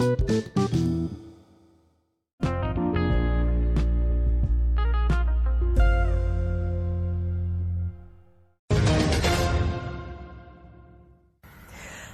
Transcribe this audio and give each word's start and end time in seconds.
thank 0.00 0.20
you 0.20 0.29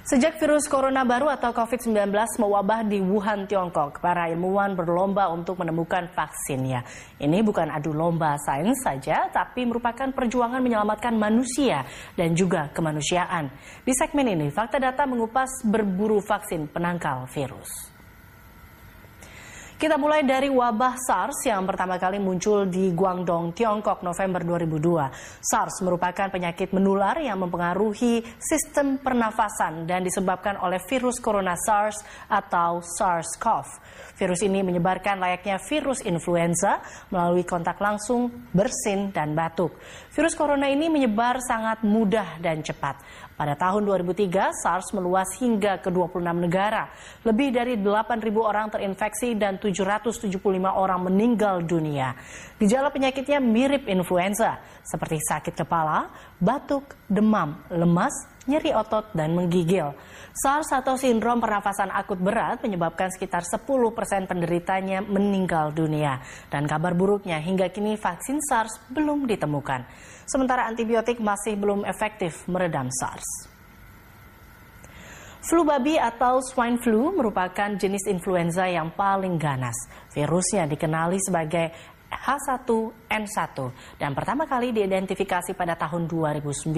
Sejak 0.07 0.39
virus 0.39 0.71
corona 0.71 1.03
baru 1.03 1.27
atau 1.27 1.51
COVID-19 1.51 2.15
mewabah 2.39 2.79
di 2.87 3.03
Wuhan, 3.03 3.43
Tiongkok, 3.43 3.99
para 3.99 4.31
ilmuwan 4.31 4.71
berlomba 4.71 5.27
untuk 5.27 5.59
menemukan 5.59 6.07
vaksinnya. 6.15 6.79
Ini 7.19 7.43
bukan 7.43 7.67
adu 7.67 7.91
lomba 7.91 8.39
sains 8.39 8.79
saja, 8.87 9.27
tapi 9.27 9.67
merupakan 9.67 10.07
perjuangan 10.15 10.63
menyelamatkan 10.63 11.11
manusia 11.11 11.83
dan 12.15 12.31
juga 12.39 12.71
kemanusiaan. 12.71 13.51
Di 13.83 13.91
segmen 13.99 14.31
ini, 14.31 14.47
Fakta 14.47 14.79
Data 14.79 15.03
mengupas 15.03 15.67
berburu 15.67 16.23
vaksin 16.23 16.71
penangkal 16.71 17.27
virus. 17.27 17.96
Kita 19.77 19.93
mulai 19.93 20.25
dari 20.25 20.49
wabah 20.49 20.97
SARS 20.97 21.45
yang 21.45 21.61
pertama 21.69 22.01
kali 22.01 22.17
muncul 22.17 22.65
di 22.65 22.89
Guangdong, 22.97 23.53
Tiongkok 23.53 24.01
November 24.01 24.41
2002. 24.41 25.37
SARS 25.37 25.85
merupakan 25.85 26.33
penyakit 26.33 26.73
menular 26.73 27.13
yang 27.21 27.37
mempengaruhi 27.45 28.25
sistem 28.41 28.97
pernafasan 28.97 29.85
dan 29.85 30.01
disebabkan 30.01 30.57
oleh 30.65 30.81
virus 30.89 31.21
corona 31.21 31.53
SARS 31.53 32.01
atau 32.25 32.81
SARS-CoV. 32.81 33.69
Virus 34.17 34.41
ini 34.41 34.65
menyebarkan 34.65 35.21
layaknya 35.21 35.61
virus 35.61 36.01
influenza 36.01 36.81
melalui 37.13 37.45
kontak 37.45 37.77
langsung, 37.77 38.49
bersin, 38.49 39.13
dan 39.13 39.37
batuk. 39.37 39.77
Virus 40.09 40.33
corona 40.33 40.73
ini 40.73 40.89
menyebar 40.89 41.37
sangat 41.37 41.85
mudah 41.85 42.41
dan 42.41 42.65
cepat. 42.65 42.97
Pada 43.37 43.53
tahun 43.53 43.85
2003, 43.85 44.49
SARS 44.49 44.97
meluas 44.97 45.29
hingga 45.37 45.77
ke 45.77 45.93
26 45.93 46.25
negara. 46.41 46.89
Lebih 47.21 47.53
dari 47.53 47.77
8.000 47.77 48.33
orang 48.41 48.73
terinfeksi 48.73 49.37
dan 49.37 49.61
775 49.61 50.41
orang 50.73 51.05
meninggal 51.05 51.61
dunia. 51.61 52.17
Gejala 52.57 52.89
penyakitnya 52.89 53.37
mirip 53.37 53.85
influenza, 53.85 54.57
seperti 54.81 55.21
sakit 55.21 55.53
kepala, 55.53 56.09
batuk, 56.41 56.97
demam, 57.05 57.61
lemas, 57.69 58.36
nyeri 58.47 58.73
otot, 58.73 59.11
dan 59.13 59.35
menggigil. 59.37 59.93
SARS 60.31 60.71
atau 60.71 60.95
sindrom 60.95 61.43
pernafasan 61.43 61.91
akut 61.91 62.17
berat 62.17 62.63
menyebabkan 62.63 63.11
sekitar 63.11 63.43
10 63.43 63.67
persen 63.93 64.25
penderitanya 64.25 65.03
meninggal 65.03 65.75
dunia. 65.75 66.23
Dan 66.49 66.65
kabar 66.65 66.95
buruknya 66.95 67.37
hingga 67.43 67.69
kini 67.69 67.99
vaksin 67.99 68.39
SARS 68.41 68.79
belum 68.89 69.27
ditemukan. 69.27 69.83
Sementara 70.25 70.65
antibiotik 70.65 71.19
masih 71.19 71.59
belum 71.59 71.83
efektif 71.83 72.47
meredam 72.49 72.87
SARS. 72.89 73.57
Flu 75.47 75.63
babi 75.63 75.95
atau 75.95 76.43
swine 76.43 76.75
flu 76.75 77.15
merupakan 77.15 77.71
jenis 77.79 78.03
influenza 78.11 78.67
yang 78.67 78.91
paling 78.91 79.39
ganas. 79.39 79.79
Virusnya 80.11 80.67
dikenali 80.67 81.15
sebagai 81.23 81.71
H1N1 82.07 83.57
dan 83.99 84.11
pertama 84.15 84.47
kali 84.47 84.71
diidentifikasi 84.75 85.55
pada 85.55 85.75
tahun 85.75 86.07
2009. 86.07 86.73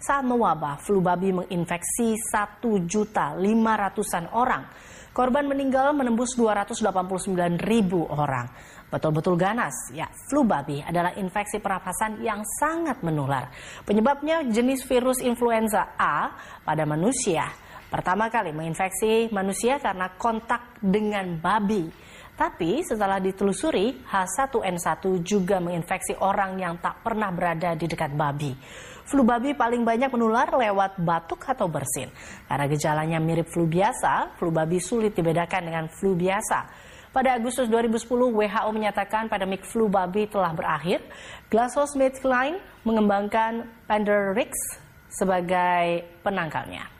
Saat 0.00 0.24
mewabah, 0.24 0.80
flu 0.80 1.00
babi 1.00 1.32
menginfeksi 1.32 2.16
1 2.16 2.60
juta 2.88 3.36
500-an 3.36 4.32
orang. 4.36 4.64
Korban 5.10 5.50
meninggal 5.50 5.90
menembus 5.90 6.38
289 6.38 7.58
ribu 7.66 8.06
orang. 8.06 8.46
Betul-betul 8.90 9.38
ganas, 9.38 9.74
ya 9.94 10.06
flu 10.30 10.42
babi 10.42 10.82
adalah 10.82 11.14
infeksi 11.14 11.58
pernapasan 11.62 12.22
yang 12.22 12.42
sangat 12.58 13.02
menular. 13.02 13.50
Penyebabnya 13.86 14.46
jenis 14.46 14.82
virus 14.86 15.22
influenza 15.22 15.94
A 15.98 16.34
pada 16.62 16.82
manusia 16.86 17.46
Pertama 17.90 18.30
kali 18.30 18.54
menginfeksi 18.54 19.34
manusia 19.34 19.82
karena 19.82 20.14
kontak 20.14 20.78
dengan 20.78 21.34
babi. 21.42 21.90
Tapi 22.40 22.80
setelah 22.80 23.20
ditelusuri, 23.20 24.00
H1N1 24.08 25.04
juga 25.20 25.60
menginfeksi 25.60 26.16
orang 26.24 26.56
yang 26.56 26.80
tak 26.80 27.04
pernah 27.04 27.28
berada 27.28 27.76
di 27.76 27.84
dekat 27.84 28.16
babi. 28.16 28.56
Flu 29.04 29.28
babi 29.28 29.52
paling 29.52 29.84
banyak 29.84 30.08
menular 30.08 30.48
lewat 30.48 31.04
batuk 31.04 31.44
atau 31.44 31.68
bersin. 31.68 32.08
Karena 32.48 32.64
gejalanya 32.64 33.20
mirip 33.20 33.44
flu 33.52 33.68
biasa, 33.68 34.40
flu 34.40 34.48
babi 34.48 34.80
sulit 34.80 35.12
dibedakan 35.12 35.68
dengan 35.68 35.84
flu 35.92 36.16
biasa. 36.16 36.88
Pada 37.12 37.36
Agustus 37.36 37.68
2010, 37.68 38.08
WHO 38.08 38.70
menyatakan 38.72 39.28
pandemik 39.28 39.60
flu 39.68 39.92
babi 39.92 40.24
telah 40.24 40.56
berakhir. 40.56 41.04
GlaxoSmithKline 41.52 42.56
mengembangkan 42.88 43.68
Pandorix 43.84 44.56
sebagai 45.12 46.08
penangkalnya. 46.24 46.99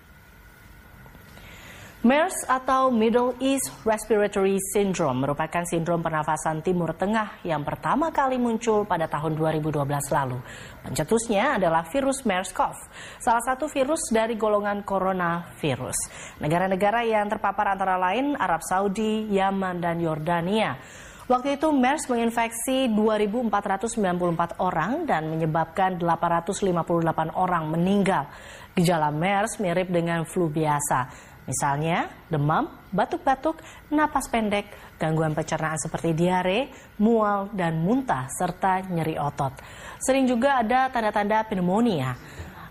MERS 2.00 2.48
atau 2.48 2.88
Middle 2.88 3.36
East 3.44 3.84
Respiratory 3.84 4.56
Syndrome 4.72 5.20
merupakan 5.20 5.60
sindrom 5.68 6.00
pernafasan 6.00 6.64
Timur 6.64 6.96
Tengah 6.96 7.44
yang 7.44 7.60
pertama 7.60 8.08
kali 8.08 8.40
muncul 8.40 8.88
pada 8.88 9.04
tahun 9.04 9.36
2012 9.36 9.84
lalu. 10.08 10.40
Pencetusnya 10.80 11.60
adalah 11.60 11.84
virus 11.92 12.24
MERS-CoV, 12.24 12.76
salah 13.20 13.44
satu 13.44 13.68
virus 13.68 14.00
dari 14.08 14.32
golongan 14.40 14.80
coronavirus. 14.80 15.98
Negara-negara 16.40 17.04
yang 17.04 17.28
terpapar 17.28 17.76
antara 17.76 18.00
lain 18.00 18.32
Arab 18.32 18.64
Saudi, 18.64 19.28
Yaman, 19.28 19.84
dan 19.84 20.00
Yordania. 20.00 20.80
Waktu 21.28 21.60
itu 21.60 21.68
MERS 21.68 22.08
menginfeksi 22.08 22.90
2.494 22.96 24.56
orang 24.56 25.04
dan 25.04 25.28
menyebabkan 25.28 26.00
858 26.00 27.36
orang 27.36 27.70
meninggal. 27.70 28.24
Gejala 28.74 29.12
MERS 29.12 29.62
mirip 29.62 29.92
dengan 29.92 30.26
flu 30.26 30.50
biasa. 30.50 31.29
Misalnya 31.48 32.10
demam, 32.28 32.68
batuk-batuk, 32.92 33.58
napas 33.90 34.28
pendek, 34.28 34.70
gangguan 35.00 35.32
pencernaan 35.32 35.80
seperti 35.80 36.12
diare, 36.12 36.68
mual, 37.00 37.48
dan 37.56 37.80
muntah, 37.80 38.28
serta 38.28 38.84
nyeri 38.86 39.16
otot. 39.16 39.56
Sering 40.04 40.28
juga 40.28 40.60
ada 40.60 40.92
tanda-tanda 40.92 41.44
pneumonia. 41.48 42.14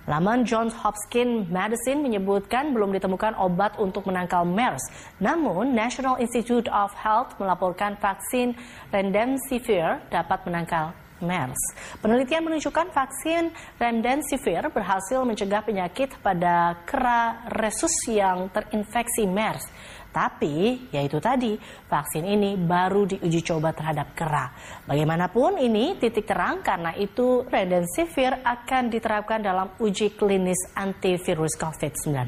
Laman 0.10 0.42
Johns 0.42 0.74
Hopkins 0.74 1.46
Medicine 1.54 2.02
menyebutkan 2.02 2.74
belum 2.74 2.90
ditemukan 2.98 3.38
obat 3.38 3.78
untuk 3.78 4.10
menangkal 4.10 4.42
MERS. 4.42 4.82
Namun, 5.22 5.78
National 5.78 6.18
Institute 6.18 6.66
of 6.74 6.90
Health 6.98 7.38
melaporkan 7.38 7.94
vaksin 8.02 8.58
Remdesivir 8.90 10.02
dapat 10.10 10.42
menangkal 10.50 10.98
MERS. 11.20 11.62
Penelitian 12.00 12.48
menunjukkan 12.48 12.92
vaksin 12.92 13.52
remdesivir 13.76 14.68
berhasil 14.72 15.24
mencegah 15.24 15.64
penyakit 15.64 16.16
pada 16.20 16.84
kera 16.84 17.48
resus 17.52 17.94
yang 18.08 18.52
terinfeksi 18.52 19.28
MERS. 19.28 19.66
Tapi, 20.10 20.90
yaitu 20.90 21.22
tadi, 21.22 21.54
vaksin 21.86 22.26
ini 22.26 22.58
baru 22.58 23.06
diuji 23.06 23.46
coba 23.46 23.70
terhadap 23.78 24.18
kera. 24.18 24.50
Bagaimanapun 24.90 25.62
ini 25.62 26.02
titik 26.02 26.26
terang 26.26 26.66
karena 26.66 26.98
itu 26.98 27.46
remdesivir 27.46 28.42
akan 28.42 28.90
diterapkan 28.90 29.46
dalam 29.46 29.78
uji 29.78 30.18
klinis 30.18 30.74
antivirus 30.74 31.54
COVID-19. 31.62 32.26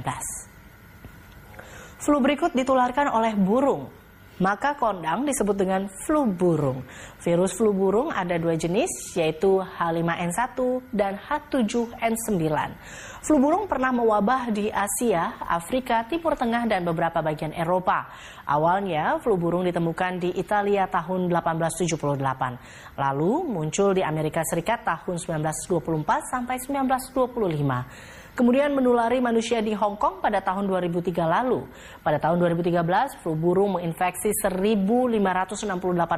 Flu 2.02 2.18
berikut 2.22 2.54
ditularkan 2.54 3.14
oleh 3.14 3.34
burung. 3.34 4.01
Maka 4.42 4.74
kondang 4.74 5.22
disebut 5.22 5.54
dengan 5.54 5.86
flu 6.02 6.26
burung. 6.26 6.82
Virus 7.22 7.54
flu 7.54 7.70
burung 7.78 8.10
ada 8.10 8.42
dua 8.42 8.58
jenis, 8.58 9.14
yaitu 9.14 9.62
H5N1 9.62 10.58
dan 10.90 11.14
H7N9. 11.22 12.50
Flu 13.22 13.38
burung 13.38 13.70
pernah 13.70 13.94
mewabah 13.94 14.50
di 14.50 14.74
Asia, 14.74 15.38
Afrika, 15.46 16.10
Timur 16.10 16.34
Tengah, 16.34 16.66
dan 16.66 16.82
beberapa 16.82 17.22
bagian 17.22 17.54
Eropa. 17.54 18.10
Awalnya, 18.50 19.22
flu 19.22 19.38
burung 19.38 19.62
ditemukan 19.62 20.18
di 20.18 20.34
Italia 20.34 20.90
tahun 20.90 21.30
1878. 21.30 22.98
Lalu 22.98 23.46
muncul 23.46 23.94
di 23.94 24.02
Amerika 24.02 24.42
Serikat 24.42 24.82
tahun 24.82 25.22
1924 25.22 26.34
sampai 26.34 26.58
1925 26.58 28.21
kemudian 28.34 28.72
menulari 28.72 29.20
manusia 29.20 29.60
di 29.60 29.76
Hong 29.76 30.00
Kong 30.00 30.24
pada 30.24 30.40
tahun 30.40 30.68
2003 30.68 31.14
lalu. 31.26 31.68
Pada 32.02 32.18
tahun 32.18 32.42
2013, 32.42 33.22
flu 33.22 33.38
burung 33.38 33.78
menginfeksi 33.78 34.34
1.568 34.44 35.68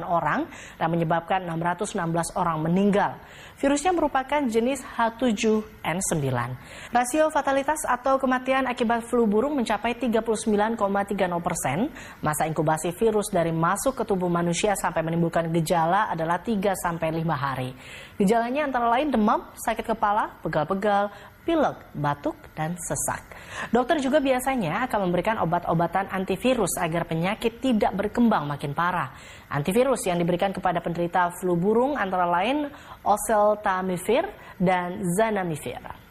orang 0.06 0.46
dan 0.78 0.88
menyebabkan 0.88 1.44
616 1.46 2.34
orang 2.38 2.58
meninggal. 2.64 3.18
Virusnya 3.54 3.94
merupakan 3.94 4.42
jenis 4.44 4.82
H7N9. 4.82 6.26
Rasio 6.90 7.30
fatalitas 7.30 7.86
atau 7.86 8.18
kematian 8.18 8.66
akibat 8.66 9.06
flu 9.06 9.30
burung 9.30 9.54
mencapai 9.54 9.94
39,30 9.94 10.74
persen. 11.38 11.88
Masa 12.18 12.50
inkubasi 12.50 12.90
virus 12.98 13.30
dari 13.30 13.54
masuk 13.54 14.02
ke 14.02 14.04
tubuh 14.04 14.26
manusia 14.28 14.74
sampai 14.74 15.06
menimbulkan 15.06 15.48
gejala 15.54 16.10
adalah 16.10 16.42
3 16.42 16.74
sampai 16.74 17.14
5 17.14 17.30
hari. 17.30 17.70
Gejalanya 18.18 18.66
antara 18.66 18.90
lain 18.90 19.10
demam, 19.10 19.46
sakit 19.54 19.86
kepala, 19.86 20.34
pegal-pegal, 20.42 21.10
pilek, 21.44 21.92
batuk, 21.94 22.36
dan 22.56 22.74
sesak. 22.80 23.22
Dokter 23.70 24.00
juga 24.00 24.18
biasanya 24.18 24.88
akan 24.88 25.08
memberikan 25.08 25.38
obat-obatan 25.44 26.08
antivirus 26.10 26.80
agar 26.80 27.04
penyakit 27.04 27.60
tidak 27.60 27.92
berkembang 27.94 28.48
makin 28.48 28.72
parah. 28.72 29.12
Antivirus 29.52 30.02
yang 30.08 30.18
diberikan 30.18 30.50
kepada 30.50 30.80
penderita 30.80 31.30
flu 31.38 31.54
burung 31.54 31.94
antara 31.94 32.26
lain 32.26 32.66
oseltamivir 33.04 34.26
dan 34.58 35.04
zanamivir. 35.14 36.03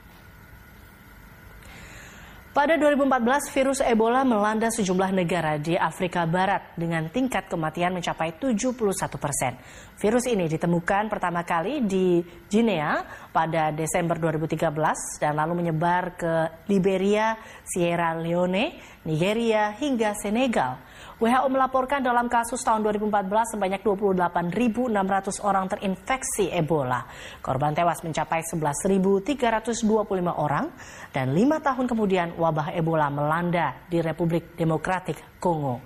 Pada 2.54 2.78
2014, 2.78 3.50
virus 3.50 3.82
Ebola 3.82 4.22
melanda 4.22 4.70
sejumlah 4.70 5.10
negara 5.10 5.58
di 5.58 5.74
Afrika 5.74 6.22
Barat 6.30 6.78
dengan 6.78 7.10
tingkat 7.10 7.50
kematian 7.50 7.98
mencapai 7.98 8.38
71 8.38 8.94
persen. 9.18 9.58
Virus 9.98 10.30
ini 10.30 10.46
ditemukan 10.46 11.10
pertama 11.10 11.42
kali 11.42 11.82
di 11.82 12.22
Guinea 12.46 13.10
pada 13.34 13.74
Desember 13.74 14.22
2013 14.22 14.70
dan 15.18 15.34
lalu 15.34 15.66
menyebar 15.66 16.14
ke 16.14 16.34
Liberia, 16.70 17.42
Sierra 17.66 18.14
Leone, 18.22 18.78
Nigeria, 19.02 19.74
hingga 19.74 20.14
Senegal. 20.14 20.78
WHO 21.22 21.48
melaporkan 21.48 22.04
dalam 22.04 22.28
kasus 22.28 22.60
tahun 22.66 22.84
2014 22.84 23.56
sebanyak 23.56 23.82
28.600 23.86 25.40
orang 25.46 25.66
terinfeksi 25.72 26.52
Ebola. 26.52 27.06
Korban 27.40 27.72
tewas 27.72 28.04
mencapai 28.04 28.44
11.325 28.44 29.88
orang 30.36 30.68
dan 31.16 31.32
lima 31.32 31.64
tahun 31.64 31.86
kemudian 31.88 32.36
wabah 32.36 32.76
Ebola 32.76 33.08
melanda 33.08 33.88
di 33.88 34.04
Republik 34.04 34.58
Demokratik 34.60 35.40
Kongo. 35.40 35.80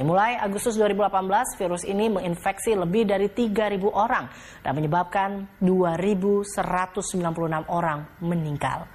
Dimulai 0.00 0.32
Agustus 0.40 0.80
2018, 0.80 1.60
virus 1.60 1.84
ini 1.84 2.08
menginfeksi 2.08 2.72
lebih 2.72 3.04
dari 3.04 3.28
3.000 3.28 3.84
orang 3.92 4.32
dan 4.64 4.72
menyebabkan 4.72 5.44
2.196 5.60 7.20
orang 7.68 8.08
meninggal. 8.24 8.88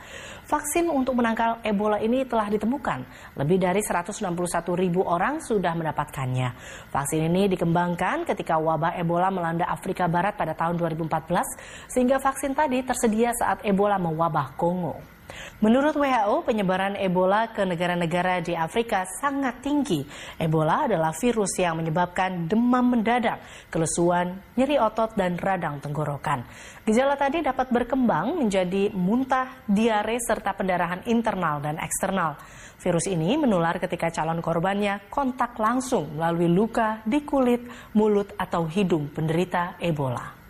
Vaksin 0.49 0.89
untuk 0.89 1.13
menangkal 1.21 1.61
Ebola 1.61 2.01
ini 2.01 2.25
telah 2.25 2.49
ditemukan. 2.49 3.05
Lebih 3.37 3.57
dari 3.61 3.85
161 3.85 4.33
ribu 4.73 5.05
orang 5.05 5.45
sudah 5.45 5.77
mendapatkannya. 5.77 6.57
Vaksin 6.89 7.29
ini 7.29 7.53
dikembangkan 7.53 8.25
ketika 8.25 8.57
wabah 8.57 8.97
Ebola 8.97 9.29
melanda 9.29 9.69
Afrika 9.69 10.09
Barat 10.09 10.33
pada 10.33 10.57
tahun 10.57 10.73
2014, 10.73 11.45
sehingga 11.85 12.17
vaksin 12.17 12.57
tadi 12.57 12.81
tersedia 12.81 13.29
saat 13.37 13.61
Ebola 13.61 14.01
mewabah 14.01 14.57
Kongo. 14.57 15.14
Menurut 15.63 15.97
WHO, 15.97 16.43
penyebaran 16.45 16.99
Ebola 16.99 17.49
ke 17.49 17.63
negara-negara 17.63 18.43
di 18.43 18.53
Afrika 18.53 19.07
sangat 19.07 19.63
tinggi. 19.63 20.03
Ebola 20.37 20.85
adalah 20.85 21.15
virus 21.15 21.57
yang 21.57 21.79
menyebabkan 21.79 22.45
demam 22.45 22.93
mendadak, 22.93 23.41
kelesuan, 23.71 24.35
nyeri 24.59 24.77
otot, 24.77 25.15
dan 25.15 25.39
radang 25.39 25.81
tenggorokan. 25.81 26.45
Gejala 26.85 27.17
tadi 27.17 27.41
dapat 27.41 27.71
berkembang 27.71 28.37
menjadi 28.37 28.93
muntah, 28.93 29.65
diare, 29.65 30.21
serta 30.21 30.53
pendarahan 30.53 31.07
internal 31.09 31.63
dan 31.63 31.81
eksternal. 31.81 32.37
Virus 32.77 33.09
ini 33.09 33.33
menular 33.39 33.81
ketika 33.81 34.11
calon 34.11 34.43
korbannya 34.43 35.09
kontak 35.09 35.57
langsung 35.57 36.19
melalui 36.19 36.51
luka 36.51 37.01
di 37.07 37.23
kulit, 37.25 37.65
mulut, 37.97 38.35
atau 38.37 38.67
hidung 38.69 39.09
penderita 39.09 39.79
Ebola. 39.81 40.44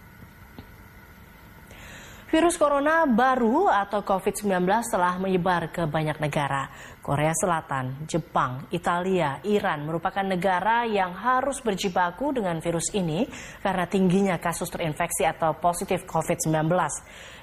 Virus 2.26 2.58
corona 2.58 3.06
baru 3.06 3.70
atau 3.70 4.02
COVID-19 4.02 4.66
telah 4.90 5.22
menyebar 5.22 5.70
ke 5.70 5.86
banyak 5.86 6.18
negara. 6.18 6.74
Korea 6.98 7.30
Selatan, 7.38 8.10
Jepang, 8.10 8.66
Italia, 8.74 9.38
Iran 9.46 9.86
merupakan 9.86 10.26
negara 10.26 10.90
yang 10.90 11.14
harus 11.14 11.62
berjibaku 11.62 12.34
dengan 12.34 12.58
virus 12.66 12.90
ini 12.98 13.30
karena 13.62 13.86
tingginya 13.86 14.42
kasus 14.42 14.74
terinfeksi 14.74 15.22
atau 15.22 15.54
positif 15.62 16.02
COVID-19. 16.10 16.66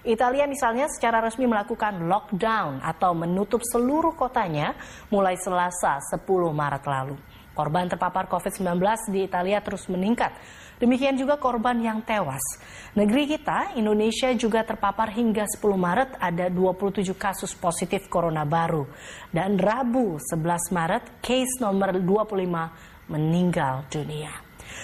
Italia 0.02 0.50
misalnya 0.50 0.90
secara 0.90 1.22
resmi 1.22 1.46
melakukan 1.46 2.02
lockdown 2.02 2.82
atau 2.82 3.14
menutup 3.14 3.62
seluruh 3.62 4.18
kotanya 4.18 4.74
mulai 5.14 5.38
Selasa 5.38 6.02
10 6.10 6.26
Maret 6.50 6.82
lalu. 6.90 7.14
Korban 7.54 7.84
terpapar 7.84 8.26
COVID-19 8.26 8.80
di 9.12 9.28
Italia 9.28 9.60
terus 9.60 9.86
meningkat. 9.86 10.32
Demikian 10.82 11.14
juga 11.14 11.38
korban 11.38 11.78
yang 11.78 12.02
tewas. 12.02 12.42
Negeri 12.98 13.30
kita, 13.30 13.78
Indonesia 13.78 14.34
juga 14.34 14.66
terpapar 14.66 15.14
hingga 15.14 15.46
10 15.46 15.78
Maret 15.78 16.18
ada 16.18 16.50
27 16.50 17.14
kasus 17.14 17.54
positif 17.54 18.10
corona 18.10 18.42
baru. 18.42 18.90
Dan 19.30 19.62
Rabu 19.62 20.18
11 20.18 20.74
Maret, 20.74 21.22
case 21.22 21.62
nomor 21.62 21.94
25 22.02 23.06
meninggal 23.06 23.86
dunia. 23.94 24.34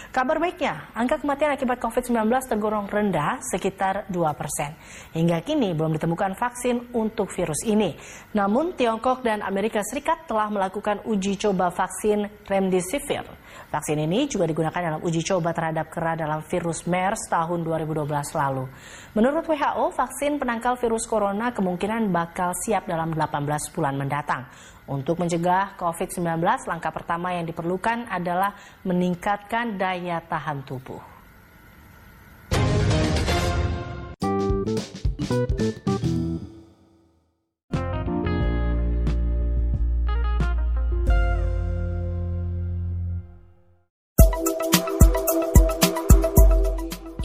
Kabar 0.09 0.41
baiknya, 0.41 0.89
angka 0.97 1.21
kematian 1.21 1.53
akibat 1.53 1.83
COVID-19 1.83 2.31
tergolong 2.49 2.87
rendah 2.89 3.43
sekitar 3.45 4.09
2 4.09 4.39
persen. 4.39 4.73
Hingga 5.13 5.43
kini 5.45 5.77
belum 5.77 5.99
ditemukan 5.99 6.33
vaksin 6.39 6.95
untuk 6.97 7.29
virus 7.35 7.61
ini. 7.67 7.93
Namun 8.33 8.73
Tiongkok 8.79 9.21
dan 9.21 9.45
Amerika 9.45 9.85
Serikat 9.85 10.25
telah 10.25 10.49
melakukan 10.49 11.05
uji 11.05 11.37
coba 11.37 11.75
vaksin 11.75 12.25
Remdesivir. 12.49 13.27
Vaksin 13.69 14.01
ini 14.01 14.25
juga 14.25 14.49
digunakan 14.49 14.81
dalam 14.81 15.01
uji 15.05 15.21
coba 15.21 15.53
terhadap 15.53 15.93
kera 15.93 16.17
dalam 16.17 16.41
virus 16.47 16.89
MERS 16.89 17.29
tahun 17.29 17.61
2012 17.67 18.09
lalu. 18.33 18.65
Menurut 19.13 19.45
WHO, 19.45 19.93
vaksin 19.93 20.41
penangkal 20.41 20.81
virus 20.81 21.05
corona 21.05 21.53
kemungkinan 21.53 22.09
bakal 22.09 22.57
siap 22.65 22.89
dalam 22.89 23.13
18 23.13 23.75
bulan 23.77 23.95
mendatang. 23.97 24.49
Untuk 24.89 25.21
mencegah 25.21 25.77
COVID-19, 25.77 26.41
langkah 26.65 26.89
pertama 26.89 27.37
yang 27.37 27.45
diperlukan 27.45 28.09
adalah 28.09 28.57
meningkatkan 28.89 29.77
daya 29.77 30.25
tahan 30.25 30.65
tubuh. 30.65 31.19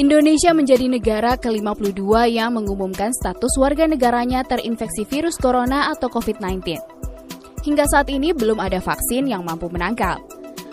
Indonesia 0.02 0.50
menjadi 0.58 0.90
negara 0.90 1.38
ke-52 1.38 2.02
yang 2.34 2.58
mengumumkan 2.58 3.14
status 3.14 3.54
warga 3.62 3.86
negaranya 3.86 4.42
terinfeksi 4.42 5.06
virus 5.06 5.38
corona 5.38 5.94
atau 5.94 6.10
COVID-19. 6.10 6.82
Hingga 7.62 7.86
saat 7.86 8.10
ini 8.10 8.34
belum 8.34 8.58
ada 8.58 8.82
vaksin 8.82 9.30
yang 9.30 9.46
mampu 9.46 9.70
menangkal. 9.70 10.18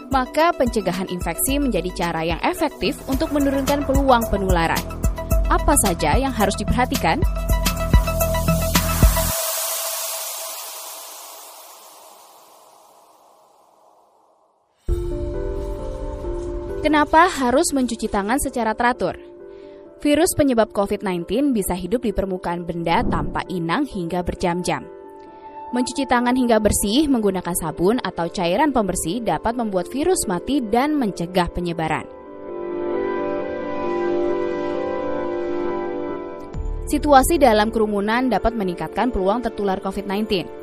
Maka 0.08 0.56
pencegahan 0.56 1.05
infeksi 1.12 1.61
menjadi 1.61 1.93
cara 1.93 2.25
yang 2.25 2.40
efektif 2.40 2.96
untuk 3.12 3.28
menurunkan 3.37 3.84
peluang 3.84 4.25
penularan. 4.32 4.81
Apa 5.52 5.76
saja 5.84 6.16
yang 6.16 6.32
harus 6.32 6.56
diperhatikan? 6.56 7.20
Kenapa 16.81 17.29
harus 17.29 17.77
mencuci 17.77 18.09
tangan 18.09 18.41
secara 18.41 18.73
teratur? 18.73 19.21
Virus 20.00 20.32
penyebab 20.32 20.73
COVID-19 20.73 21.53
bisa 21.53 21.77
hidup 21.77 22.00
di 22.00 22.09
permukaan 22.09 22.65
benda 22.65 23.05
tanpa 23.05 23.44
inang 23.53 23.85
hingga 23.85 24.25
berjam-jam. 24.25 24.88
Mencuci 25.77 26.09
tangan 26.09 26.32
hingga 26.32 26.56
bersih 26.56 27.05
menggunakan 27.05 27.53
sabun 27.53 28.00
atau 28.00 28.32
cairan 28.32 28.73
pembersih 28.73 29.21
dapat 29.21 29.61
membuat 29.61 29.93
virus 29.93 30.25
mati 30.25 30.65
dan 30.65 30.97
mencegah 30.97 31.52
penyebaran. 31.52 32.09
Situasi 36.88 37.37
dalam 37.37 37.69
kerumunan 37.69 38.33
dapat 38.33 38.57
meningkatkan 38.57 39.12
peluang 39.12 39.45
tertular 39.45 39.85
COVID-19. 39.85 40.60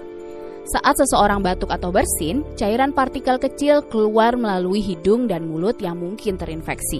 Saat 0.67 0.99
seseorang 0.99 1.39
batuk 1.39 1.71
atau 1.71 1.95
bersin, 1.95 2.43
cairan 2.59 2.91
partikel 2.91 3.39
kecil 3.39 3.79
keluar 3.87 4.35
melalui 4.35 4.83
hidung 4.83 5.23
dan 5.23 5.47
mulut 5.47 5.79
yang 5.79 5.95
mungkin 5.95 6.35
terinfeksi. 6.35 6.99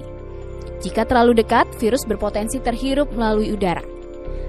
Jika 0.79 1.03
terlalu 1.03 1.43
dekat, 1.43 1.67
virus 1.75 2.07
berpotensi 2.07 2.63
terhirup 2.63 3.11
melalui 3.11 3.51
udara. 3.51 3.83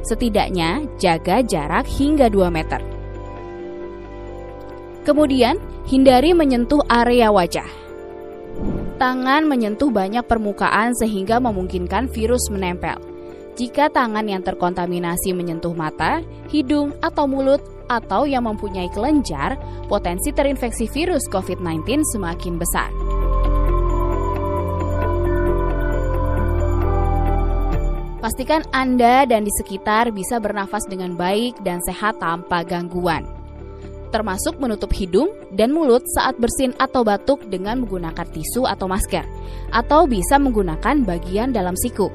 Setidaknya, 0.06 0.86
jaga 1.02 1.42
jarak 1.42 1.90
hingga 1.90 2.30
2 2.30 2.46
meter. 2.46 2.78
Kemudian, 5.02 5.58
hindari 5.90 6.30
menyentuh 6.30 6.86
area 6.86 7.34
wajah. 7.34 7.66
Tangan 9.02 9.50
menyentuh 9.50 9.90
banyak 9.90 10.22
permukaan 10.30 10.94
sehingga 10.94 11.42
memungkinkan 11.42 12.06
virus 12.06 12.46
menempel. 12.54 13.17
Jika 13.58 13.90
tangan 13.90 14.22
yang 14.22 14.46
terkontaminasi 14.46 15.34
menyentuh 15.34 15.74
mata, 15.74 16.22
hidung, 16.46 16.94
atau 17.02 17.26
mulut, 17.26 17.58
atau 17.90 18.22
yang 18.22 18.46
mempunyai 18.46 18.86
kelenjar, 18.94 19.58
potensi 19.90 20.30
terinfeksi 20.30 20.86
virus 20.86 21.26
COVID-19 21.26 22.06
semakin 22.14 22.54
besar. 22.54 22.86
Pastikan 28.22 28.62
Anda 28.70 29.26
dan 29.26 29.42
di 29.42 29.50
sekitar 29.58 30.14
bisa 30.14 30.38
bernafas 30.38 30.86
dengan 30.86 31.18
baik 31.18 31.58
dan 31.66 31.82
sehat 31.82 32.22
tanpa 32.22 32.62
gangguan 32.62 33.26
termasuk 34.08 34.56
menutup 34.56 34.88
hidung 34.96 35.28
dan 35.52 35.68
mulut 35.68 36.00
saat 36.16 36.32
bersin 36.40 36.72
atau 36.80 37.04
batuk 37.04 37.44
dengan 37.52 37.84
menggunakan 37.84 38.24
tisu 38.24 38.64
atau 38.64 38.88
masker, 38.88 39.20
atau 39.68 40.08
bisa 40.08 40.40
menggunakan 40.40 41.04
bagian 41.04 41.52
dalam 41.52 41.76
siku. 41.76 42.08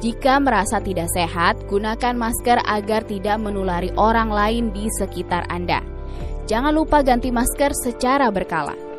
Jika 0.00 0.40
merasa 0.40 0.80
tidak 0.80 1.12
sehat, 1.12 1.60
gunakan 1.68 2.16
masker 2.16 2.64
agar 2.64 3.04
tidak 3.04 3.36
menulari 3.36 3.92
orang 4.00 4.32
lain 4.32 4.72
di 4.72 4.88
sekitar 4.96 5.44
Anda. 5.52 5.84
Jangan 6.48 6.72
lupa 6.72 7.04
ganti 7.04 7.28
masker 7.28 7.76
secara 7.76 8.32
berkala. 8.32 8.89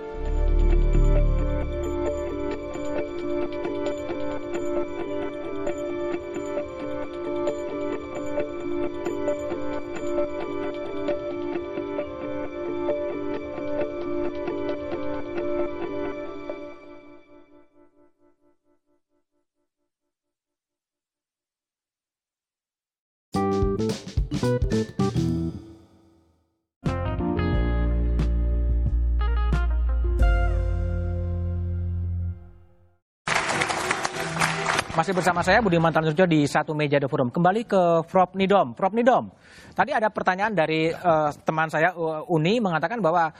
Masih 35.02 35.18
bersama 35.18 35.42
saya 35.42 35.66
Budi 35.66 35.82
Tanurjo 35.82 36.30
di 36.30 36.46
satu 36.46 36.78
meja 36.78 37.02
The 37.02 37.10
Forum. 37.10 37.34
Kembali 37.34 37.66
ke 37.66 38.06
Prof 38.06 38.38
Nidom. 38.38 38.78
Prof 38.78 38.94
Nidom, 38.94 39.34
tadi 39.74 39.98
ada 39.98 40.14
pertanyaan 40.14 40.54
dari 40.54 40.94
uh, 40.94 41.34
teman 41.42 41.74
saya 41.74 41.90
uh, 41.98 42.22
Uni 42.30 42.62
mengatakan 42.62 43.02
bahwa 43.02 43.34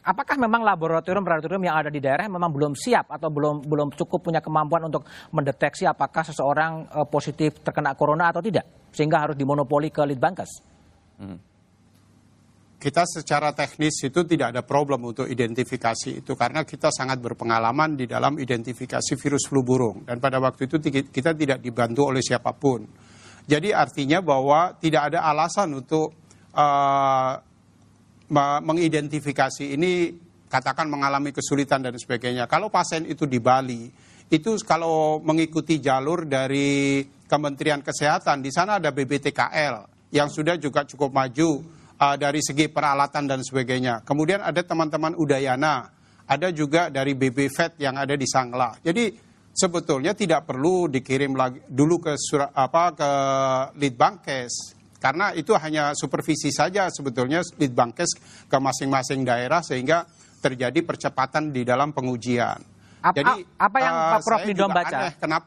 apakah 0.00 0.40
memang 0.40 0.64
laboratorium-laboratorium 0.64 1.60
yang 1.60 1.76
ada 1.76 1.92
di 1.92 2.00
daerah 2.00 2.24
memang 2.24 2.48
belum 2.48 2.72
siap 2.72 3.04
atau 3.12 3.28
belum 3.28 3.68
belum 3.68 3.92
cukup 4.00 4.32
punya 4.32 4.40
kemampuan 4.40 4.88
untuk 4.88 5.04
mendeteksi 5.28 5.84
apakah 5.84 6.24
seseorang 6.24 6.88
uh, 6.88 7.04
positif 7.04 7.60
terkena 7.60 7.92
corona 7.92 8.32
atau 8.32 8.40
tidak 8.40 8.88
sehingga 8.88 9.28
harus 9.28 9.36
dimonopoli 9.36 9.92
ke 9.92 10.00
Litbangkes? 10.08 10.50
Hmm 11.20 11.47
kita 12.78 13.02
secara 13.10 13.50
teknis 13.50 14.06
itu 14.06 14.22
tidak 14.22 14.54
ada 14.54 14.62
problem 14.62 15.10
untuk 15.10 15.26
identifikasi 15.26 16.22
itu 16.22 16.32
karena 16.38 16.62
kita 16.62 16.94
sangat 16.94 17.18
berpengalaman 17.18 17.98
di 17.98 18.06
dalam 18.06 18.38
identifikasi 18.38 19.18
virus 19.18 19.50
flu 19.50 19.66
burung 19.66 20.06
dan 20.06 20.22
pada 20.22 20.38
waktu 20.38 20.70
itu 20.70 20.78
kita 21.10 21.34
tidak 21.34 21.58
dibantu 21.58 22.06
oleh 22.06 22.22
siapa 22.22 22.54
pun. 22.54 22.86
Jadi 23.50 23.74
artinya 23.74 24.22
bahwa 24.22 24.78
tidak 24.78 25.10
ada 25.10 25.26
alasan 25.26 25.74
untuk 25.74 26.14
uh, 26.54 27.34
mengidentifikasi 28.62 29.74
ini 29.74 30.14
katakan 30.46 30.86
mengalami 30.86 31.34
kesulitan 31.34 31.82
dan 31.82 31.98
sebagainya. 31.98 32.46
Kalau 32.46 32.70
pasien 32.70 33.08
itu 33.08 33.24
di 33.24 33.40
Bali, 33.40 33.88
itu 34.28 34.50
kalau 34.62 35.18
mengikuti 35.24 35.80
jalur 35.80 36.28
dari 36.28 37.02
Kementerian 37.26 37.80
Kesehatan, 37.80 38.44
di 38.44 38.52
sana 38.52 38.76
ada 38.76 38.92
BBTKL 38.92 40.08
yang 40.12 40.28
sudah 40.28 40.60
juga 40.60 40.84
cukup 40.84 41.12
maju 41.12 41.77
uh, 41.98 42.16
dari 42.16 42.40
segi 42.40 42.70
peralatan 42.70 43.26
dan 43.26 43.40
sebagainya. 43.42 44.06
Kemudian 44.06 44.40
ada 44.40 44.62
teman-teman 44.62 45.18
Udayana, 45.18 45.90
ada 46.24 46.48
juga 46.54 46.88
dari 46.88 47.18
BBVET 47.18 47.82
yang 47.82 47.98
ada 47.98 48.14
di 48.14 48.24
Sangla. 48.24 48.78
Jadi 48.80 49.12
sebetulnya 49.52 50.14
tidak 50.14 50.46
perlu 50.46 50.86
dikirim 50.86 51.34
lagi 51.34 51.58
dulu 51.66 51.98
ke 51.98 52.14
surat 52.14 52.54
apa 52.54 52.94
ke 52.94 53.10
Litbangkes 53.82 54.78
karena 54.98 55.30
itu 55.34 55.54
hanya 55.54 55.94
supervisi 55.94 56.50
saja 56.50 56.90
sebetulnya 56.90 57.42
Litbangkes 57.58 58.18
ke 58.50 58.56
masing-masing 58.58 59.22
daerah 59.22 59.62
sehingga 59.62 60.06
terjadi 60.38 60.82
percepatan 60.86 61.50
di 61.50 61.66
dalam 61.66 61.90
pengujian. 61.90 62.58
Apa, 62.98 63.14
Jadi 63.14 63.34
apa 63.58 63.78
yang 63.78 63.94
uh, 63.94 64.10
Pak 64.14 64.20
Prof 64.26 64.42
Nidom 64.46 64.70
baca? 64.70 64.98
Aneh, 64.98 65.12
kenapa 65.18 65.46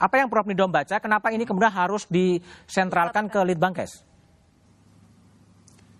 apa 0.00 0.14
yang 0.16 0.28
Prof 0.32 0.46
Nidom 0.48 0.70
baca? 0.72 0.96
Kenapa 0.96 1.28
ini 1.32 1.44
kemudian 1.44 1.72
harus 1.72 2.08
disentralkan 2.08 3.28
ke 3.28 3.40
Litbangkes? 3.44 4.09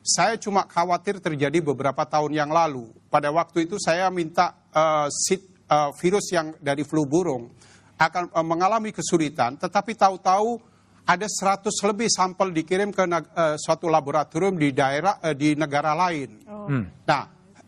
Saya 0.01 0.41
cuma 0.41 0.65
khawatir 0.65 1.21
terjadi 1.21 1.61
beberapa 1.61 2.09
tahun 2.09 2.33
yang 2.33 2.49
lalu. 2.49 2.89
Pada 3.13 3.29
waktu 3.29 3.69
itu 3.69 3.77
saya 3.77 4.09
minta 4.09 4.57
uh, 4.73 5.07
sit, 5.13 5.45
uh, 5.69 5.93
virus 6.01 6.33
yang 6.33 6.57
dari 6.57 6.89
flu 6.89 7.05
burung 7.05 7.53
akan 8.01 8.33
uh, 8.33 8.41
mengalami 8.41 8.97
kesulitan, 8.97 9.61
tetapi 9.61 9.93
tahu-tahu 9.93 10.57
ada 11.05 11.27
100 11.29 11.69
lebih 11.93 12.09
sampel 12.09 12.49
dikirim 12.49 12.95
ke 12.97 13.05
uh, 13.05 13.57
suatu 13.61 13.93
laboratorium 13.93 14.57
di 14.57 14.73
daerah 14.73 15.21
uh, 15.21 15.37
di 15.37 15.53
negara 15.53 15.93
lain. 15.93 16.49
Oh. 16.49 16.65
Hmm. 16.65 16.85
Nah, 17.05 17.23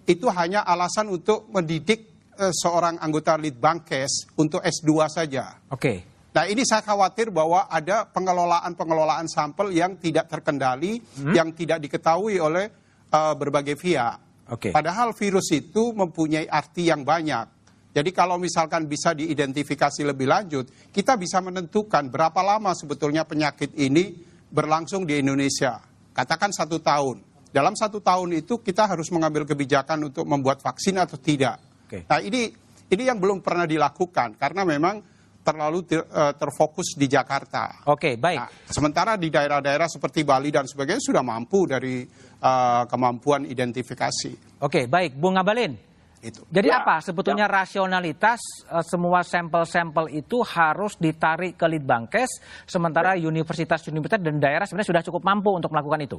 itu 0.08 0.24
hanya 0.32 0.64
alasan 0.64 1.12
untuk 1.12 1.52
mendidik 1.52 2.32
uh, 2.40 2.48
seorang 2.48 2.96
anggota 2.96 3.36
Litbangkes 3.36 4.32
untuk 4.40 4.64
S2 4.64 4.90
saja. 5.12 5.60
Oke. 5.68 5.76
Okay. 5.76 5.98
Nah 6.32 6.48
ini 6.48 6.64
saya 6.64 6.80
khawatir 6.80 7.28
bahwa 7.28 7.68
ada 7.68 8.08
pengelolaan-pengelolaan 8.08 9.28
sampel 9.28 9.68
yang 9.76 10.00
tidak 10.00 10.32
terkendali, 10.32 10.96
hmm? 10.96 11.36
yang 11.36 11.52
tidak 11.52 11.84
diketahui 11.84 12.40
oleh 12.40 12.72
uh, 13.12 13.36
berbagai 13.36 13.76
pihak. 13.76 14.16
Okay. 14.48 14.72
Padahal 14.72 15.12
virus 15.12 15.52
itu 15.52 15.92
mempunyai 15.92 16.48
arti 16.48 16.88
yang 16.88 17.04
banyak. 17.04 17.62
Jadi 17.92 18.10
kalau 18.16 18.40
misalkan 18.40 18.88
bisa 18.88 19.12
diidentifikasi 19.12 20.00
lebih 20.08 20.24
lanjut, 20.24 20.64
kita 20.88 21.20
bisa 21.20 21.44
menentukan 21.44 22.08
berapa 22.08 22.40
lama 22.40 22.72
sebetulnya 22.72 23.28
penyakit 23.28 23.76
ini 23.76 24.16
berlangsung 24.48 25.04
di 25.04 25.20
Indonesia. 25.20 25.76
Katakan 26.16 26.48
satu 26.56 26.80
tahun. 26.80 27.20
Dalam 27.52 27.76
satu 27.76 28.00
tahun 28.00 28.40
itu 28.40 28.64
kita 28.64 28.88
harus 28.88 29.12
mengambil 29.12 29.44
kebijakan 29.44 30.08
untuk 30.08 30.24
membuat 30.24 30.64
vaksin 30.64 30.96
atau 30.96 31.20
tidak. 31.20 31.60
Okay. 31.84 32.08
Nah 32.08 32.24
ini 32.24 32.48
ini 32.88 33.02
yang 33.04 33.20
belum 33.20 33.44
pernah 33.44 33.68
dilakukan 33.68 34.40
karena 34.40 34.64
memang 34.64 35.11
terlalu 35.42 35.84
ter, 35.84 36.00
uh, 36.06 36.32
terfokus 36.32 36.94
di 36.94 37.10
Jakarta. 37.10 37.82
Oke, 37.90 38.14
okay, 38.14 38.14
baik. 38.16 38.38
Nah, 38.38 38.48
sementara 38.70 39.18
di 39.18 39.28
daerah-daerah 39.28 39.90
seperti 39.90 40.22
Bali 40.22 40.54
dan 40.54 40.64
sebagainya 40.64 41.02
sudah 41.02 41.22
mampu 41.26 41.66
dari 41.66 42.06
uh, 42.40 42.86
kemampuan 42.86 43.44
identifikasi. 43.44 44.62
Oke, 44.62 44.66
okay, 44.66 44.84
baik, 44.86 45.18
Bung 45.18 45.34
Ngabalin. 45.34 45.92
Itu. 46.22 46.46
Jadi 46.46 46.70
ya, 46.70 46.86
apa 46.86 47.02
sebetulnya 47.02 47.50
ya. 47.50 47.66
rasionalitas 47.66 48.38
uh, 48.70 48.86
semua 48.86 49.26
sampel-sampel 49.26 50.06
itu 50.14 50.38
harus 50.46 50.94
ditarik 50.94 51.58
ke 51.58 51.66
Litbangkes, 51.66 52.38
sementara 52.62 53.18
universitas-universitas 53.18 54.22
dan 54.22 54.38
daerah 54.38 54.62
sebenarnya 54.62 54.90
sudah 54.94 55.02
cukup 55.02 55.26
mampu 55.26 55.50
untuk 55.50 55.74
melakukan 55.74 56.06
itu? 56.06 56.18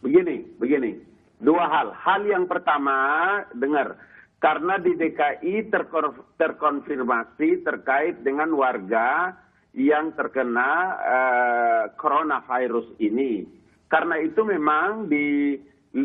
Begini, 0.00 0.40
begini. 0.56 0.96
Dua 1.44 1.60
hal. 1.68 1.92
Hal 1.92 2.24
yang 2.24 2.48
pertama, 2.48 2.96
dengar 3.52 4.00
karena 4.38 4.78
di 4.78 4.94
DKI 4.94 5.66
terkonfirmasi 6.38 7.66
terkait 7.66 8.22
dengan 8.22 8.54
warga 8.54 9.34
yang 9.74 10.14
terkena 10.14 10.94
uh, 10.98 11.82
coronavirus 11.98 12.86
ini. 13.02 13.46
Karena 13.90 14.20
itu 14.22 14.44
memang 14.46 15.10
di 15.10 15.58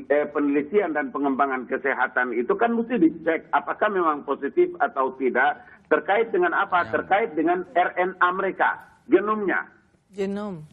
eh, 0.10 0.28
penelitian 0.32 0.96
dan 0.96 1.12
pengembangan 1.14 1.68
kesehatan 1.68 2.34
itu 2.34 2.56
kan 2.56 2.74
mesti 2.74 2.96
dicek 2.96 3.46
apakah 3.52 3.92
memang 3.92 4.24
positif 4.24 4.72
atau 4.80 5.14
tidak 5.20 5.62
terkait 5.92 6.32
dengan 6.34 6.56
apa? 6.58 6.88
Ya. 6.88 6.92
Terkait 6.96 7.30
dengan 7.38 7.68
RNA 7.76 8.30
mereka, 8.34 8.82
genomnya. 9.12 9.68
Genom. 10.16 10.64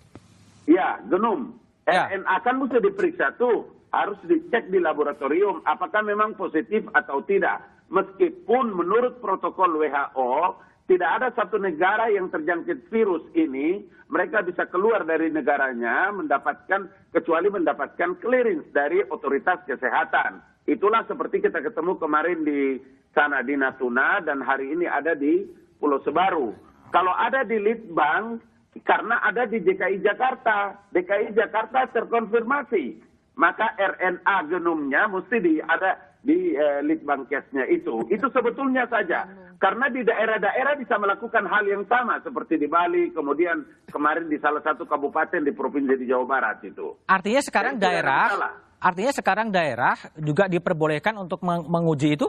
Ya, 0.64 1.02
genom. 1.11 1.61
Ya. 1.85 2.09
RNA 2.09 2.37
kan 2.47 2.55
mesti 2.62 2.79
diperiksa 2.79 3.35
tuh 3.37 3.80
harus 3.91 4.19
dicek 4.27 4.71
di 4.71 4.79
laboratorium 4.79 5.63
apakah 5.67 6.03
memang 6.07 6.39
positif 6.39 6.87
atau 6.95 7.23
tidak. 7.27 7.63
Meskipun 7.91 8.71
menurut 8.71 9.19
protokol 9.19 9.75
WHO 9.75 10.63
tidak 10.87 11.11
ada 11.23 11.29
satu 11.35 11.59
negara 11.59 12.11
yang 12.11 12.31
terjangkit 12.31 12.91
virus 12.91 13.23
ini, 13.35 13.83
mereka 14.11 14.43
bisa 14.43 14.67
keluar 14.67 15.07
dari 15.07 15.31
negaranya 15.31 16.11
mendapatkan 16.11 16.91
kecuali 17.15 17.47
mendapatkan 17.51 18.19
clearance 18.19 18.67
dari 18.75 19.03
otoritas 19.11 19.63
kesehatan. 19.67 20.43
Itulah 20.67 21.07
seperti 21.07 21.43
kita 21.43 21.63
ketemu 21.63 21.99
kemarin 21.99 22.47
di 22.47 22.79
sana 23.11 23.43
di 23.43 23.59
Natuna 23.59 24.23
dan 24.23 24.43
hari 24.43 24.71
ini 24.71 24.87
ada 24.87 25.19
di 25.19 25.47
Pulau 25.83 25.99
Sebaru. 26.07 26.55
Kalau 26.95 27.15
ada 27.15 27.43
di 27.43 27.59
Litbang 27.59 28.39
karena 28.87 29.19
ada 29.27 29.51
di 29.51 29.59
DKI 29.63 29.99
Jakarta, 30.03 30.79
DKI 30.95 31.35
Jakarta 31.35 31.91
terkonfirmasi 31.91 33.10
maka 33.41 33.73
RNA 33.81 34.37
genomnya 34.53 35.09
mesti 35.09 35.37
di 35.41 35.55
ada 35.65 35.97
di 36.21 36.53
eh, 36.53 36.85
litbangkesnya 36.85 37.65
itu. 37.73 38.05
Itu 38.15 38.29
sebetulnya 38.29 38.85
saja. 38.93 39.25
Karena 39.57 39.93
di 39.93 40.01
daerah-daerah 40.05 40.77
bisa 40.81 40.97
melakukan 40.97 41.45
hal 41.45 41.65
yang 41.69 41.85
sama 41.85 42.21
seperti 42.25 42.57
di 42.57 42.69
Bali, 42.69 43.13
kemudian 43.13 43.65
kemarin 43.93 44.29
di 44.29 44.41
salah 44.41 44.65
satu 44.65 44.89
kabupaten 44.89 45.45
di 45.45 45.53
provinsi 45.53 46.01
di 46.01 46.09
Jawa 46.09 46.25
Barat 46.25 46.65
itu. 46.65 46.97
Artinya 47.09 47.45
sekarang 47.45 47.77
Dan 47.77 47.85
daerah 47.85 48.57
artinya 48.81 49.13
sekarang 49.13 49.53
daerah 49.53 49.93
juga 50.17 50.49
diperbolehkan 50.49 51.13
untuk 51.21 51.45
menguji 51.45 52.17
itu? 52.17 52.29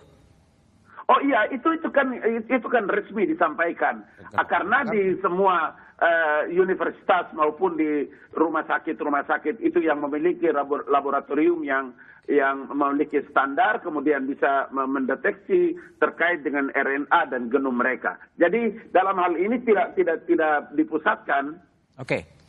Oh 1.08 1.20
iya, 1.24 1.48
itu 1.52 1.72
itu 1.76 1.88
kan 1.92 2.12
itu 2.48 2.68
kan 2.68 2.88
resmi 2.92 3.28
disampaikan. 3.28 4.04
Ah, 4.36 4.44
karena 4.48 4.84
di 4.88 5.16
semua 5.24 5.76
uh, 6.02 6.44
universitas 6.50 7.30
maupun 7.38 7.78
di 7.78 8.10
rumah 8.34 8.66
sakit-rumah 8.66 9.24
sakit 9.30 9.62
itu 9.62 9.80
yang 9.80 10.02
memiliki 10.02 10.50
laboratorium 10.90 11.62
yang 11.62 11.94
yang 12.30 12.70
memiliki 12.70 13.22
standar 13.34 13.82
kemudian 13.82 14.30
bisa 14.30 14.70
mendeteksi 14.70 15.74
terkait 15.98 16.46
dengan 16.46 16.70
RNA 16.70 17.22
dan 17.34 17.50
genom 17.50 17.74
mereka. 17.74 18.18
Jadi 18.38 18.92
dalam 18.94 19.18
hal 19.18 19.34
ini 19.36 19.58
tidak 19.66 19.98
tidak 19.98 20.24
tidak 20.30 20.70
dipusatkan. 20.78 21.58
Oke. 21.98 22.40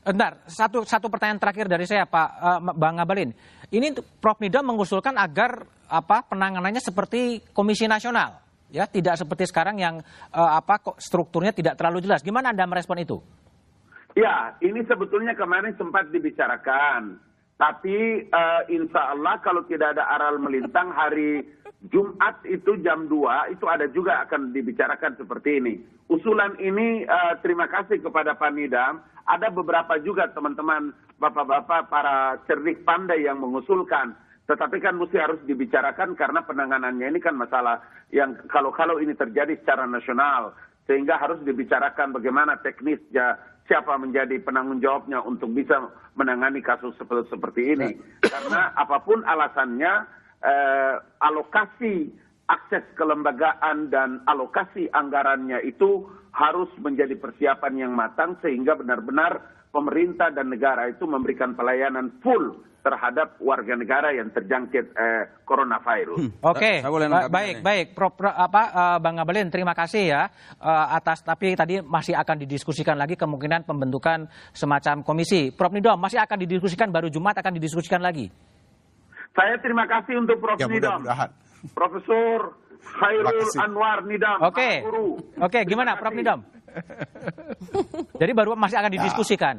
Bentar, 0.00 0.40
satu 0.48 0.88
satu 0.88 1.12
pertanyaan 1.12 1.36
terakhir 1.36 1.68
dari 1.68 1.84
saya 1.84 2.08
Pak 2.08 2.28
uh, 2.40 2.60
Bang 2.72 2.96
Ngabalin. 2.96 3.28
Ini 3.68 3.92
Prof 4.16 4.40
Nida 4.40 4.64
mengusulkan 4.64 5.20
agar 5.20 5.60
apa 5.92 6.24
penanganannya 6.24 6.80
seperti 6.80 7.52
komisi 7.52 7.84
nasional 7.84 8.47
ya 8.68 8.84
tidak 8.88 9.16
seperti 9.16 9.48
sekarang 9.48 9.80
yang 9.80 10.00
uh, 10.32 10.50
apa 10.56 10.80
strukturnya 11.00 11.52
tidak 11.52 11.76
terlalu 11.80 12.04
jelas. 12.04 12.20
Gimana 12.20 12.52
Anda 12.52 12.68
merespon 12.68 13.00
itu? 13.00 13.18
Ya, 14.16 14.56
ini 14.64 14.82
sebetulnya 14.88 15.36
kemarin 15.38 15.76
sempat 15.78 16.10
dibicarakan. 16.10 17.22
Tapi 17.58 18.22
uh, 18.30 18.62
insya 18.70 19.14
Allah 19.14 19.42
kalau 19.42 19.66
tidak 19.66 19.98
ada 19.98 20.06
aral 20.14 20.38
melintang 20.38 20.94
hari 20.94 21.42
Jumat 21.90 22.38
itu 22.46 22.78
jam 22.86 23.10
2 23.10 23.54
itu 23.54 23.66
ada 23.66 23.86
juga 23.90 24.22
akan 24.26 24.54
dibicarakan 24.54 25.18
seperti 25.18 25.58
ini. 25.58 25.74
Usulan 26.06 26.54
ini 26.62 27.02
uh, 27.02 27.34
terima 27.42 27.66
kasih 27.66 27.98
kepada 27.98 28.38
Pak 28.38 28.54
Nidam. 28.54 29.02
Ada 29.26 29.50
beberapa 29.50 29.98
juga 30.02 30.30
teman-teman 30.30 30.94
bapak-bapak 31.18 31.90
para 31.90 32.38
cerdik 32.46 32.86
pandai 32.86 33.26
yang 33.26 33.42
mengusulkan 33.42 34.14
tetapi 34.48 34.80
kan 34.80 34.96
mesti 34.96 35.20
harus 35.20 35.36
dibicarakan 35.44 36.16
karena 36.16 36.40
penanganannya 36.40 37.12
ini 37.12 37.20
kan 37.20 37.36
masalah 37.36 37.84
yang 38.08 38.32
kalau-kalau 38.48 38.96
ini 38.96 39.12
terjadi 39.12 39.52
secara 39.60 39.84
nasional, 39.84 40.56
sehingga 40.88 41.20
harus 41.20 41.36
dibicarakan 41.44 42.16
bagaimana 42.16 42.56
teknisnya 42.64 43.36
siapa 43.68 43.92
menjadi 44.00 44.40
penanggung 44.40 44.80
jawabnya 44.80 45.20
untuk 45.20 45.52
bisa 45.52 45.92
menangani 46.16 46.64
kasus 46.64 46.96
seperti, 46.96 47.28
seperti 47.28 47.62
ini. 47.76 47.90
Karena 48.24 48.72
apa 48.72 49.04
pun 49.04 49.20
alasannya, 49.20 49.92
eh, 50.40 50.94
alokasi 51.20 52.08
akses 52.48 52.84
kelembagaan 52.96 53.92
dan 53.92 54.24
alokasi 54.24 54.88
anggarannya 54.88 55.60
itu 55.62 56.08
harus 56.32 56.72
menjadi 56.80 57.12
persiapan 57.14 57.74
yang 57.76 57.92
matang 57.92 58.40
sehingga 58.40 58.72
benar-benar 58.72 59.44
pemerintah 59.68 60.32
dan 60.32 60.48
negara 60.48 60.88
itu 60.88 61.04
memberikan 61.04 61.52
pelayanan 61.52 62.08
full 62.24 62.56
terhadap 62.78 63.36
warga 63.42 63.76
negara 63.76 64.16
yang 64.16 64.32
terjangkit 64.32 64.96
eh, 64.96 65.24
coronavirus. 65.44 66.24
Hmm. 66.24 66.32
Oke, 66.40 66.80
Saya 66.80 66.88
boleh 66.88 67.04
ba- 67.10 67.26
menanggapi 67.28 67.34
baik, 67.36 67.52
ini. 67.52 67.64
baik, 67.66 67.86
Prof, 67.92 68.12
Pro- 68.16 68.32
apa 68.32 68.62
eh, 68.72 68.98
Bang 69.02 69.14
Ngabalin, 69.20 69.48
terima 69.52 69.74
kasih 69.76 70.02
ya 70.08 70.22
eh, 70.56 70.86
atas 70.96 71.20
tapi 71.20 71.52
tadi 71.52 71.84
masih 71.84 72.16
akan 72.16 72.48
didiskusikan 72.48 72.96
lagi 72.96 73.18
kemungkinan 73.18 73.68
pembentukan 73.68 74.24
semacam 74.56 75.04
komisi. 75.04 75.52
Prof 75.52 75.74
Nidom 75.74 76.00
masih 76.00 76.16
akan 76.16 76.38
didiskusikan 76.48 76.88
baru 76.88 77.12
Jumat 77.12 77.36
akan 77.36 77.60
didiskusikan 77.60 78.00
lagi. 78.00 78.32
Saya 79.36 79.60
terima 79.60 79.84
kasih 79.84 80.16
untuk 80.16 80.40
Prof. 80.40 80.56
Ya 80.56 80.64
Nidam. 80.64 81.04
mudah-mudahan. 81.04 81.30
Profesor 81.74 82.54
Khairul. 82.78 83.48
Anwar 83.58 84.02
Nidam. 84.06 84.38
Oke, 84.42 84.82
Guru. 84.82 85.18
oke, 85.38 85.58
Terima 85.64 85.68
gimana. 85.68 85.90
Prof 85.98 86.14
Nidom? 86.14 86.40
Jadi 88.20 88.32
baru 88.34 88.54
masih 88.54 88.78
akan 88.78 88.92
didiskusikan. 88.92 89.56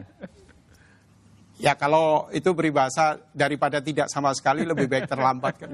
Ya 1.59 1.75
kalau 1.75 2.31
itu 2.31 2.55
beribahasa 2.55 3.19
daripada 3.35 3.83
tidak 3.83 4.07
sama 4.07 4.31
sekali 4.31 4.63
lebih 4.63 4.87
baik 4.87 5.11
terlambat 5.11 5.53
kan. 5.59 5.71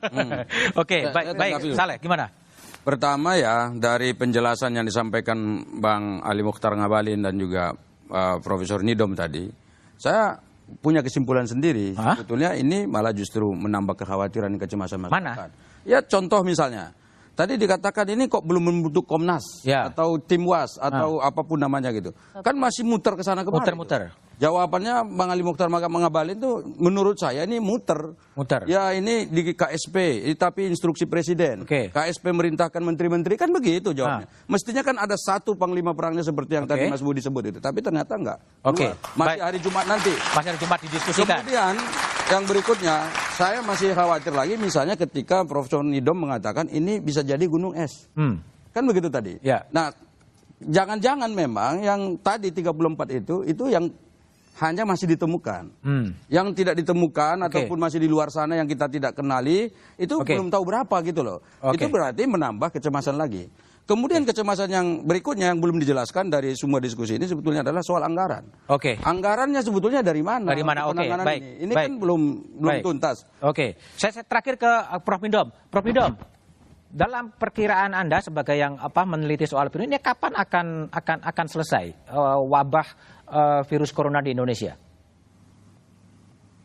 Oke, 0.80 1.12
Saya- 1.12 1.36
baik, 1.36 1.60
baik. 1.60 1.76
Saleh, 1.76 1.96
gimana? 2.00 2.32
Pertama 2.82 3.36
ya 3.36 3.68
dari 3.70 4.16
penjelasan 4.16 4.74
yang 4.74 4.88
disampaikan 4.88 5.62
Bang 5.78 6.24
Ali 6.24 6.40
Mukhtar 6.42 6.72
Ngabalin 6.74 7.22
dan 7.22 7.36
juga 7.36 7.76
uh, 8.10 8.36
Profesor 8.42 8.80
Nidom 8.82 9.12
tadi, 9.14 9.46
saya 10.00 10.34
punya 10.80 11.04
kesimpulan 11.04 11.44
sendiri. 11.44 11.92
Hah? 11.98 12.16
Sebetulnya 12.16 12.56
ini 12.56 12.86
malah 12.88 13.12
justru 13.12 13.50
menambah 13.52 13.98
kekhawatiran 13.98 14.52
dan 14.54 14.60
kecemasan 14.60 14.98
Mana? 15.02 15.10
masyarakat. 15.10 15.50
Ya 15.82 15.98
contoh 16.00 16.40
misalnya, 16.46 16.94
tadi 17.34 17.58
dikatakan 17.58 18.06
ini 18.14 18.30
kok 18.30 18.46
belum 18.46 18.62
membentuk 18.62 19.04
Komnas 19.04 19.42
Ya. 19.66 19.90
atau 19.90 20.16
tim 20.22 20.46
Was 20.46 20.78
atau 20.78 21.18
apa 21.18 21.42
pun 21.42 21.58
namanya 21.58 21.90
gitu. 21.90 22.14
Kan 22.40 22.54
masih 22.56 22.86
muter 22.86 23.18
ke 23.18 23.22
sana 23.26 23.42
kemari. 23.42 23.66
Muter-muter. 23.66 24.14
Jawabannya 24.42 25.06
Bang 25.14 25.30
Ali 25.30 25.46
Mukhtar 25.46 25.70
Ngabalin 25.70 26.34
tuh 26.34 26.66
menurut 26.82 27.14
saya 27.14 27.46
ini 27.46 27.62
muter. 27.62 28.18
Muter. 28.34 28.66
Ya 28.66 28.90
ini 28.90 29.30
di 29.30 29.54
KSP, 29.54 30.26
tapi 30.34 30.66
instruksi 30.66 31.06
presiden. 31.06 31.62
Oke. 31.62 31.94
KSP 31.94 32.34
merintahkan 32.34 32.82
menteri-menteri 32.82 33.38
kan 33.38 33.54
begitu 33.54 33.94
jawabnya. 33.94 34.26
Mestinya 34.50 34.82
kan 34.82 34.98
ada 34.98 35.14
satu 35.14 35.54
panglima 35.54 35.94
perangnya 35.94 36.26
seperti 36.26 36.58
yang 36.58 36.66
Oke. 36.66 36.74
tadi 36.74 36.90
Mas 36.90 37.06
Budi 37.06 37.22
sebut 37.22 37.54
itu, 37.54 37.62
tapi 37.62 37.78
ternyata 37.86 38.18
enggak. 38.18 38.38
Oke, 38.66 38.90
Keluar. 38.90 39.14
Masih 39.14 39.30
baik. 39.30 39.40
hari 39.46 39.58
Jumat 39.62 39.84
nanti. 39.86 40.12
Masih 40.34 40.48
ada 40.50 40.58
Jumat 40.58 40.78
didiskusikan. 40.82 41.38
Kemudian 41.38 41.74
yang 42.26 42.42
berikutnya, 42.42 42.96
saya 43.38 43.58
masih 43.62 43.94
khawatir 43.94 44.34
lagi 44.34 44.58
misalnya 44.58 44.98
ketika 44.98 45.46
Profesor 45.46 45.86
Nidom 45.86 46.18
mengatakan 46.18 46.66
ini 46.66 46.98
bisa 46.98 47.22
jadi 47.22 47.46
gunung 47.46 47.78
es. 47.78 48.10
Hmm. 48.18 48.42
Kan 48.74 48.90
begitu 48.90 49.06
tadi. 49.06 49.38
Ya. 49.38 49.62
Nah, 49.70 49.94
jangan-jangan 50.66 51.30
memang 51.30 51.86
yang 51.86 52.00
tadi 52.18 52.50
34 52.50 53.22
itu 53.22 53.46
itu 53.46 53.70
yang 53.70 53.86
hanya 54.60 54.84
masih 54.84 55.08
ditemukan. 55.16 55.72
Hmm. 55.80 56.12
Yang 56.28 56.46
tidak 56.60 56.74
ditemukan 56.84 57.40
Oke. 57.40 57.46
ataupun 57.48 57.78
masih 57.80 57.98
di 58.02 58.08
luar 58.10 58.28
sana 58.28 58.60
yang 58.60 58.68
kita 58.68 58.90
tidak 58.92 59.16
kenali 59.16 59.72
itu 59.96 60.14
Oke. 60.20 60.36
belum 60.36 60.52
tahu 60.52 60.62
berapa 60.68 60.96
gitu 61.08 61.24
loh. 61.24 61.40
Oke. 61.64 61.80
Itu 61.80 61.88
berarti 61.88 62.28
menambah 62.28 62.68
kecemasan 62.68 63.16
lagi. 63.16 63.48
Kemudian 63.82 64.22
kecemasan 64.22 64.70
yang 64.70 64.86
berikutnya 65.02 65.50
yang 65.50 65.58
belum 65.58 65.82
dijelaskan 65.82 66.30
dari 66.30 66.54
semua 66.54 66.78
diskusi 66.78 67.18
ini 67.18 67.26
sebetulnya 67.26 67.66
adalah 67.66 67.82
soal 67.82 68.06
anggaran. 68.06 68.46
Oke. 68.70 68.94
Anggarannya 69.02 69.58
sebetulnya 69.58 70.06
dari 70.06 70.22
mana? 70.22 70.54
Dari 70.54 70.62
mana? 70.62 70.86
Oke, 70.86 71.02
penanganan 71.02 71.26
baik, 71.26 71.42
Ini, 71.42 71.50
ini 71.66 71.72
baik. 71.74 71.86
kan 71.90 71.92
belum 71.98 72.20
belum 72.62 72.72
Baik. 72.78 72.84
tuntas. 72.86 73.16
Oke, 73.42 73.74
saya, 73.98 74.14
saya 74.14 74.24
terakhir 74.24 74.54
ke 74.54 74.70
uh, 74.70 75.02
Prof 75.02 75.18
Nidom. 75.26 75.50
Prof 75.66 75.82
Nidom, 75.82 76.14
dalam 76.92 77.32
perkiraan 77.32 77.96
Anda 77.96 78.20
sebagai 78.20 78.52
yang 78.52 78.76
apa 78.76 79.08
meneliti 79.08 79.48
soal 79.48 79.72
virus 79.72 79.88
ini 79.88 79.96
kapan 79.96 80.36
akan 80.36 80.92
akan 80.92 81.18
akan 81.24 81.46
selesai 81.48 82.12
uh, 82.12 82.44
wabah 82.44 82.88
uh, 83.32 83.60
virus 83.64 83.96
corona 83.96 84.20
di 84.20 84.36
Indonesia? 84.36 84.76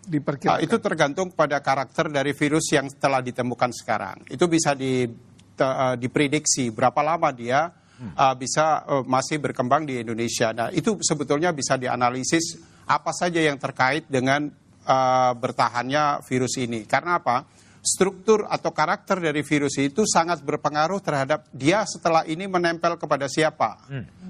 Ah, 0.08 0.12
diperkirakan. 0.12 0.64
itu 0.64 0.76
tergantung 0.80 1.28
pada 1.36 1.60
karakter 1.60 2.08
dari 2.08 2.32
virus 2.32 2.72
yang 2.72 2.88
telah 2.96 3.20
ditemukan 3.20 3.72
sekarang. 3.76 4.24
Itu 4.32 4.48
bisa 4.48 4.72
di, 4.72 5.04
te- 5.52 5.76
eh, 5.84 5.96
diprediksi 6.00 6.72
berapa 6.72 7.04
lama 7.04 7.28
dia 7.36 7.68
eh, 8.00 8.36
bisa 8.40 8.88
eh, 8.88 9.04
masih 9.04 9.44
berkembang 9.44 9.84
di 9.84 10.00
Indonesia. 10.00 10.56
Nah, 10.56 10.72
itu 10.72 10.96
sebetulnya 11.04 11.52
bisa 11.52 11.76
dianalisis 11.76 12.56
apa 12.88 13.12
saja 13.12 13.44
yang 13.44 13.60
terkait 13.60 14.08
dengan 14.08 14.48
eh, 14.88 15.32
bertahannya 15.36 16.24
virus 16.24 16.56
ini. 16.56 16.88
Karena 16.88 17.20
apa? 17.20 17.44
Struktur 17.88 18.44
atau 18.52 18.76
karakter 18.76 19.24
dari 19.24 19.48
virus 19.48 19.80
itu 19.80 20.04
sangat 20.04 20.44
berpengaruh 20.44 21.00
terhadap 21.00 21.48
dia 21.56 21.88
setelah 21.88 22.28
ini 22.28 22.44
menempel 22.44 23.00
kepada 23.00 23.32
siapa. 23.32 23.80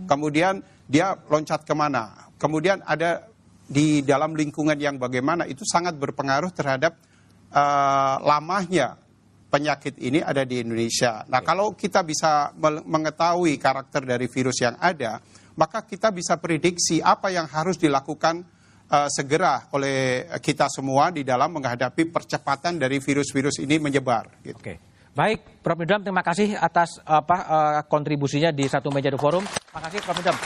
Kemudian 0.05 0.61
dia 0.85 1.17
loncat 1.25 1.65
ke 1.65 1.73
mana. 1.73 2.29
Kemudian 2.37 2.85
ada 2.85 3.25
di 3.65 4.05
dalam 4.05 4.37
lingkungan 4.37 4.77
yang 4.77 5.01
bagaimana 5.01 5.49
itu 5.49 5.65
sangat 5.65 5.97
berpengaruh 5.97 6.53
terhadap 6.53 7.01
eh, 7.49 8.15
lamanya 8.21 9.01
penyakit 9.47 9.97
ini 9.97 10.21
ada 10.21 10.45
di 10.45 10.61
Indonesia. 10.61 11.23
Nah, 11.25 11.41
kalau 11.41 11.73
kita 11.73 12.03
bisa 12.03 12.51
mengetahui 12.85 13.57
karakter 13.57 14.03
dari 14.03 14.27
virus 14.27 14.59
yang 14.61 14.75
ada, 14.77 15.23
maka 15.57 15.81
kita 15.81 16.13
bisa 16.13 16.37
prediksi 16.37 17.01
apa 17.01 17.33
yang 17.33 17.49
harus 17.49 17.79
dilakukan 17.79 18.43
eh, 18.87 19.09
segera 19.11 19.67
oleh 19.75 20.25
kita 20.39 20.71
semua 20.71 21.11
di 21.11 21.27
dalam 21.27 21.53
menghadapi 21.59 22.07
percepatan 22.07 22.79
dari 22.79 22.97
virus-virus 23.03 23.59
ini 23.59 23.77
menyebar. 23.77 24.39
Gitu. 24.41 24.57
Oke. 24.57 24.75
Baik, 25.17 25.65
Prof 25.65 25.81
Nidom, 25.81 26.05
terima 26.05 26.21
kasih 26.21 26.53
atas 26.53 27.01
apa 27.01 27.37
uh, 27.49 27.81
kontribusinya 27.89 28.53
di 28.53 28.69
satu 28.69 28.93
meja 28.93 29.09
di 29.09 29.17
forum. 29.17 29.41
Terima 29.49 29.81
kasih, 29.89 29.97
Prof 30.05 30.13
Nidom. 30.21 30.37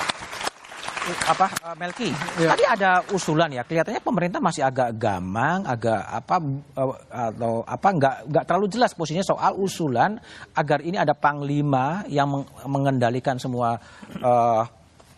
Apa 1.27 1.51
uh, 1.67 1.75
Melki? 1.75 2.15
Tadi 2.39 2.63
ada 2.63 3.03
usulan 3.11 3.51
ya. 3.51 3.67
Kelihatannya 3.67 3.99
pemerintah 3.99 4.39
masih 4.39 4.63
agak 4.63 4.95
gamang, 4.95 5.67
agak 5.67 5.99
apa 6.07 6.35
uh, 6.79 6.95
atau 7.11 7.67
apa 7.67 7.87
nggak 7.91 8.15
nggak 8.31 8.43
terlalu 8.47 8.67
jelas 8.71 8.95
posisinya 8.95 9.27
soal 9.27 9.59
usulan 9.59 10.15
agar 10.55 10.79
ini 10.79 10.95
ada 10.95 11.11
panglima 11.11 12.07
yang 12.07 12.31
meng- 12.31 12.47
mengendalikan 12.63 13.35
semua 13.35 13.75
uh, 14.23 14.63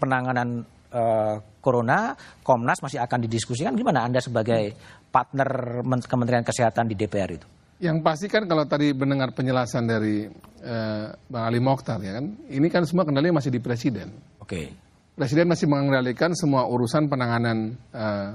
penanganan 0.02 0.66
uh, 0.93 1.36
corona. 1.60 2.13
Komnas 2.45 2.79
masih 2.79 3.01
akan 3.01 3.25
didiskusikan. 3.25 3.73
Gimana 3.73 4.06
Anda 4.06 4.21
sebagai 4.21 4.77
partner 5.10 5.82
Men- 5.84 6.06
Kementerian 6.06 6.45
Kesehatan 6.45 6.88
di 6.88 6.95
DPR 6.95 7.32
itu? 7.34 7.47
Yang 7.84 7.97
pasti 7.99 8.27
kan 8.32 8.47
kalau 8.47 8.63
tadi 8.63 8.95
mendengar 8.95 9.36
penjelasan 9.36 9.84
dari 9.84 10.23
eh, 10.63 11.06
Bang 11.27 11.43
Ali 11.51 11.60
Mokhtar 11.60 11.99
ya 11.99 12.15
kan, 12.15 12.32
ini 12.47 12.71
kan 12.71 12.88
semua 12.88 13.03
kendalinya 13.03 13.43
masih 13.43 13.51
di 13.51 13.60
presiden. 13.60 14.08
Oke. 14.39 14.71
Presiden 15.19 15.51
masih 15.51 15.67
mengendalikan 15.67 16.32
semua 16.32 16.63
urusan 16.63 17.12
penanganan 17.12 17.75
eh, 17.91 18.32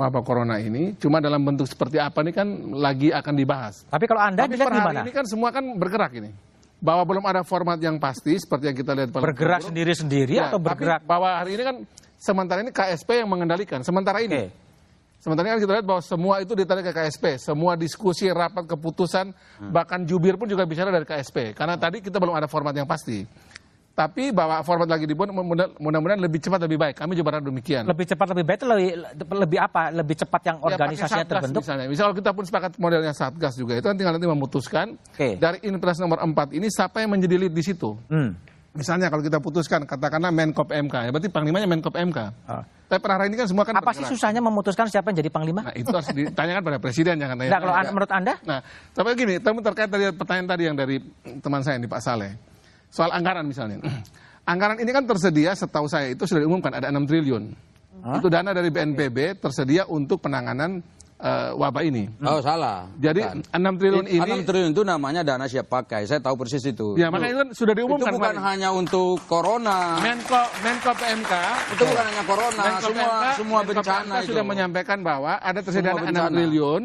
wabah 0.00 0.22
corona 0.24 0.56
ini. 0.56 0.96
Cuma 0.96 1.20
dalam 1.20 1.44
bentuk 1.44 1.68
seperti 1.68 2.00
apa 2.00 2.24
ini 2.24 2.32
kan 2.32 2.48
lagi 2.72 3.12
akan 3.12 3.34
dibahas. 3.36 3.84
Tapi 3.84 4.04
kalau 4.08 4.22
Anda 4.24 4.48
Tapi 4.48 4.56
dilihat 4.56 4.72
gimana? 4.72 5.00
ini 5.04 5.12
kan 5.12 5.24
semua 5.28 5.52
kan 5.52 5.64
bergerak 5.76 6.16
ini. 6.16 6.30
Bahwa 6.80 7.04
belum 7.04 7.24
ada 7.28 7.44
format 7.44 7.76
yang 7.76 8.00
pasti 8.00 8.34
seperti 8.34 8.72
yang 8.72 8.76
kita 8.76 8.96
lihat 8.96 9.12
pada 9.12 9.20
Bergerak 9.22 9.68
sendiri-sendiri 9.68 10.32
Ya, 10.34 10.48
atau 10.48 10.56
tapi 10.56 10.80
bergerak? 10.80 11.04
bahwa 11.04 11.28
hari 11.36 11.52
ini 11.54 11.62
kan 11.62 11.76
sementara 12.16 12.64
ini 12.64 12.72
KSP 12.72 13.20
yang 13.20 13.28
mengendalikan. 13.28 13.84
Sementara 13.84 14.24
ini. 14.24 14.48
Oke. 14.48 14.58
Sementara 15.20 15.44
ini 15.44 15.52
kan 15.52 15.60
kita 15.60 15.72
lihat 15.76 15.84
bahwa 15.84 16.00
semua 16.00 16.40
itu 16.40 16.56
ditarik 16.56 16.80
ke 16.80 16.96
KSP. 16.96 17.36
Semua 17.36 17.76
diskusi, 17.76 18.24
rapat, 18.32 18.64
keputusan, 18.64 19.36
Hmm. 19.60 19.68
bahkan 19.68 20.00
jubir 20.08 20.40
pun 20.40 20.48
juga 20.48 20.64
bicara 20.64 20.88
dari 20.88 21.04
KSP. 21.04 21.52
Karena 21.52 21.76
tadi 21.76 22.00
kita 22.00 22.16
belum 22.16 22.32
ada 22.32 22.48
format 22.48 22.72
yang 22.72 22.88
pasti. 22.88 23.28
Tapi 24.00 24.32
bahwa 24.32 24.64
format 24.64 24.88
lagi 24.88 25.04
dibuat 25.04 25.28
mudah- 25.28 25.76
mudah-mudahan 25.76 26.16
lebih 26.16 26.40
cepat 26.40 26.64
lebih 26.64 26.80
baik. 26.80 26.96
Kami 26.96 27.12
juga 27.12 27.26
berharap 27.28 27.44
demikian. 27.44 27.84
Lebih 27.84 28.06
cepat 28.08 28.32
lebih 28.32 28.44
baik 28.48 28.56
itu 28.56 28.66
lebih 28.66 28.88
lebih 29.36 29.58
apa? 29.60 29.82
Lebih 29.92 30.14
cepat 30.16 30.40
yang 30.48 30.56
Ya, 30.56 30.64
organisasinya 30.64 31.08
Satgas 31.20 31.28
terbentuk. 31.36 31.60
Misalnya. 31.60 31.86
Misal 31.86 32.04
kalau 32.08 32.16
kita 32.16 32.30
pun 32.32 32.44
sepakat 32.48 32.72
modelnya 32.76 33.12
Satgas 33.12 33.54
juga, 33.54 33.76
itu 33.76 33.84
kan 33.84 33.92
tinggal 33.92 34.16
nanti 34.16 34.24
memutuskan 34.24 34.96
Oke. 35.12 35.36
dari 35.36 35.60
Inpres 35.62 36.00
nomor 36.00 36.16
4 36.16 36.56
ini 36.56 36.72
siapa 36.72 37.04
yang 37.04 37.12
menjadi 37.12 37.36
lead 37.36 37.52
di 37.52 37.60
situ. 37.60 37.92
Hmm. 38.08 38.32
Misalnya 38.70 39.10
kalau 39.10 39.20
kita 39.20 39.36
putuskan, 39.36 39.82
katakanlah 39.82 40.30
Menkop 40.30 40.70
MK, 40.70 40.94
ya 40.94 41.10
berarti 41.10 41.26
panglimanya 41.26 41.66
Menkop 41.66 41.90
MK. 41.92 42.18
Ah. 42.46 42.62
Tapi 42.86 42.98
per 42.98 43.10
hari 43.12 43.26
ini 43.26 43.36
kan 43.36 43.46
semua 43.46 43.66
kan 43.66 43.74
Apa 43.74 43.90
sih 43.92 44.00
bergerak. 44.00 44.14
susahnya 44.14 44.40
memutuskan 44.40 44.86
siapa 44.86 45.10
yang 45.10 45.18
jadi 45.20 45.28
panglima? 45.28 45.60
Nah 45.62 45.74
itu 45.74 45.90
harus 45.90 46.08
ditanyakan 46.08 46.62
pada 46.64 46.78
presiden 46.78 47.18
jangan 47.18 47.36
tanya. 47.36 47.50
Nah, 47.50 47.60
kalau 47.60 47.74
an- 47.74 47.90
menurut 47.90 48.10
Anda? 48.10 48.34
Nah, 48.42 48.58
tapi 48.90 49.08
gini, 49.12 49.34
tapi 49.38 49.58
terkait 49.60 49.86
tadi 49.86 50.04
pertanyaan 50.10 50.48
tadi 50.48 50.62
yang 50.64 50.74
dari 50.74 50.96
teman 51.38 51.60
saya 51.60 51.76
ini 51.76 51.86
Pak 51.86 52.00
Saleh 52.00 52.32
soal 52.90 53.14
anggaran 53.14 53.46
misalnya. 53.46 53.80
anggaran 54.50 54.82
ini 54.82 54.90
kan 54.90 55.06
tersedia 55.06 55.54
setahu 55.54 55.86
saya 55.86 56.12
itu 56.12 56.26
sudah 56.26 56.42
diumumkan 56.42 56.74
ada 56.74 56.90
6 56.90 57.06
triliun. 57.06 57.44
Itu 58.00 58.32
dana 58.32 58.56
dari 58.56 58.72
BNPB 58.72 59.44
tersedia 59.44 59.84
untuk 59.84 60.24
penanganan 60.24 60.80
eh, 61.20 61.50
wabah 61.52 61.82
ini. 61.84 62.08
Oh 62.24 62.40
salah. 62.40 62.88
Jadi 62.96 63.20
Bukan. 63.20 63.38
6 63.52 63.80
triliun 63.80 64.06
ini 64.08 64.30
6 64.40 64.48
triliun 64.48 64.70
itu 64.72 64.82
namanya 64.82 65.20
dana 65.20 65.44
siap 65.44 65.68
pakai. 65.68 66.08
Saya 66.08 66.18
tahu 66.18 66.40
persis 66.40 66.64
itu. 66.64 66.96
ya 66.96 67.12
makanya 67.12 67.30
itu 67.30 67.38
kan 67.44 67.48
sudah 67.52 67.74
itu 67.76 67.80
diumumkan 67.84 68.12
bukan 68.16 68.34
kemarin. 68.34 68.48
hanya 68.48 68.68
untuk 68.72 69.20
corona. 69.28 70.00
Menko 70.00 70.42
Menko 70.64 70.92
PMK 70.96 71.32
Itu 71.76 71.82
bukan 71.84 72.04
hanya 72.08 72.22
corona, 72.24 72.62
Menko 72.64 72.88
semua 72.88 73.04
PMK 73.04 73.24
semua 73.36 73.60
Menko 73.60 73.70
bencana 73.76 74.00
PMK 74.00 74.16
itu. 74.24 74.28
sudah 74.32 74.44
menyampaikan 74.44 74.98
bahwa 75.04 75.32
ada 75.38 75.60
tersedia 75.60 75.92
dana 75.92 76.00
bencana. 76.00 76.28
6 76.32 76.36
triliun. 76.36 76.82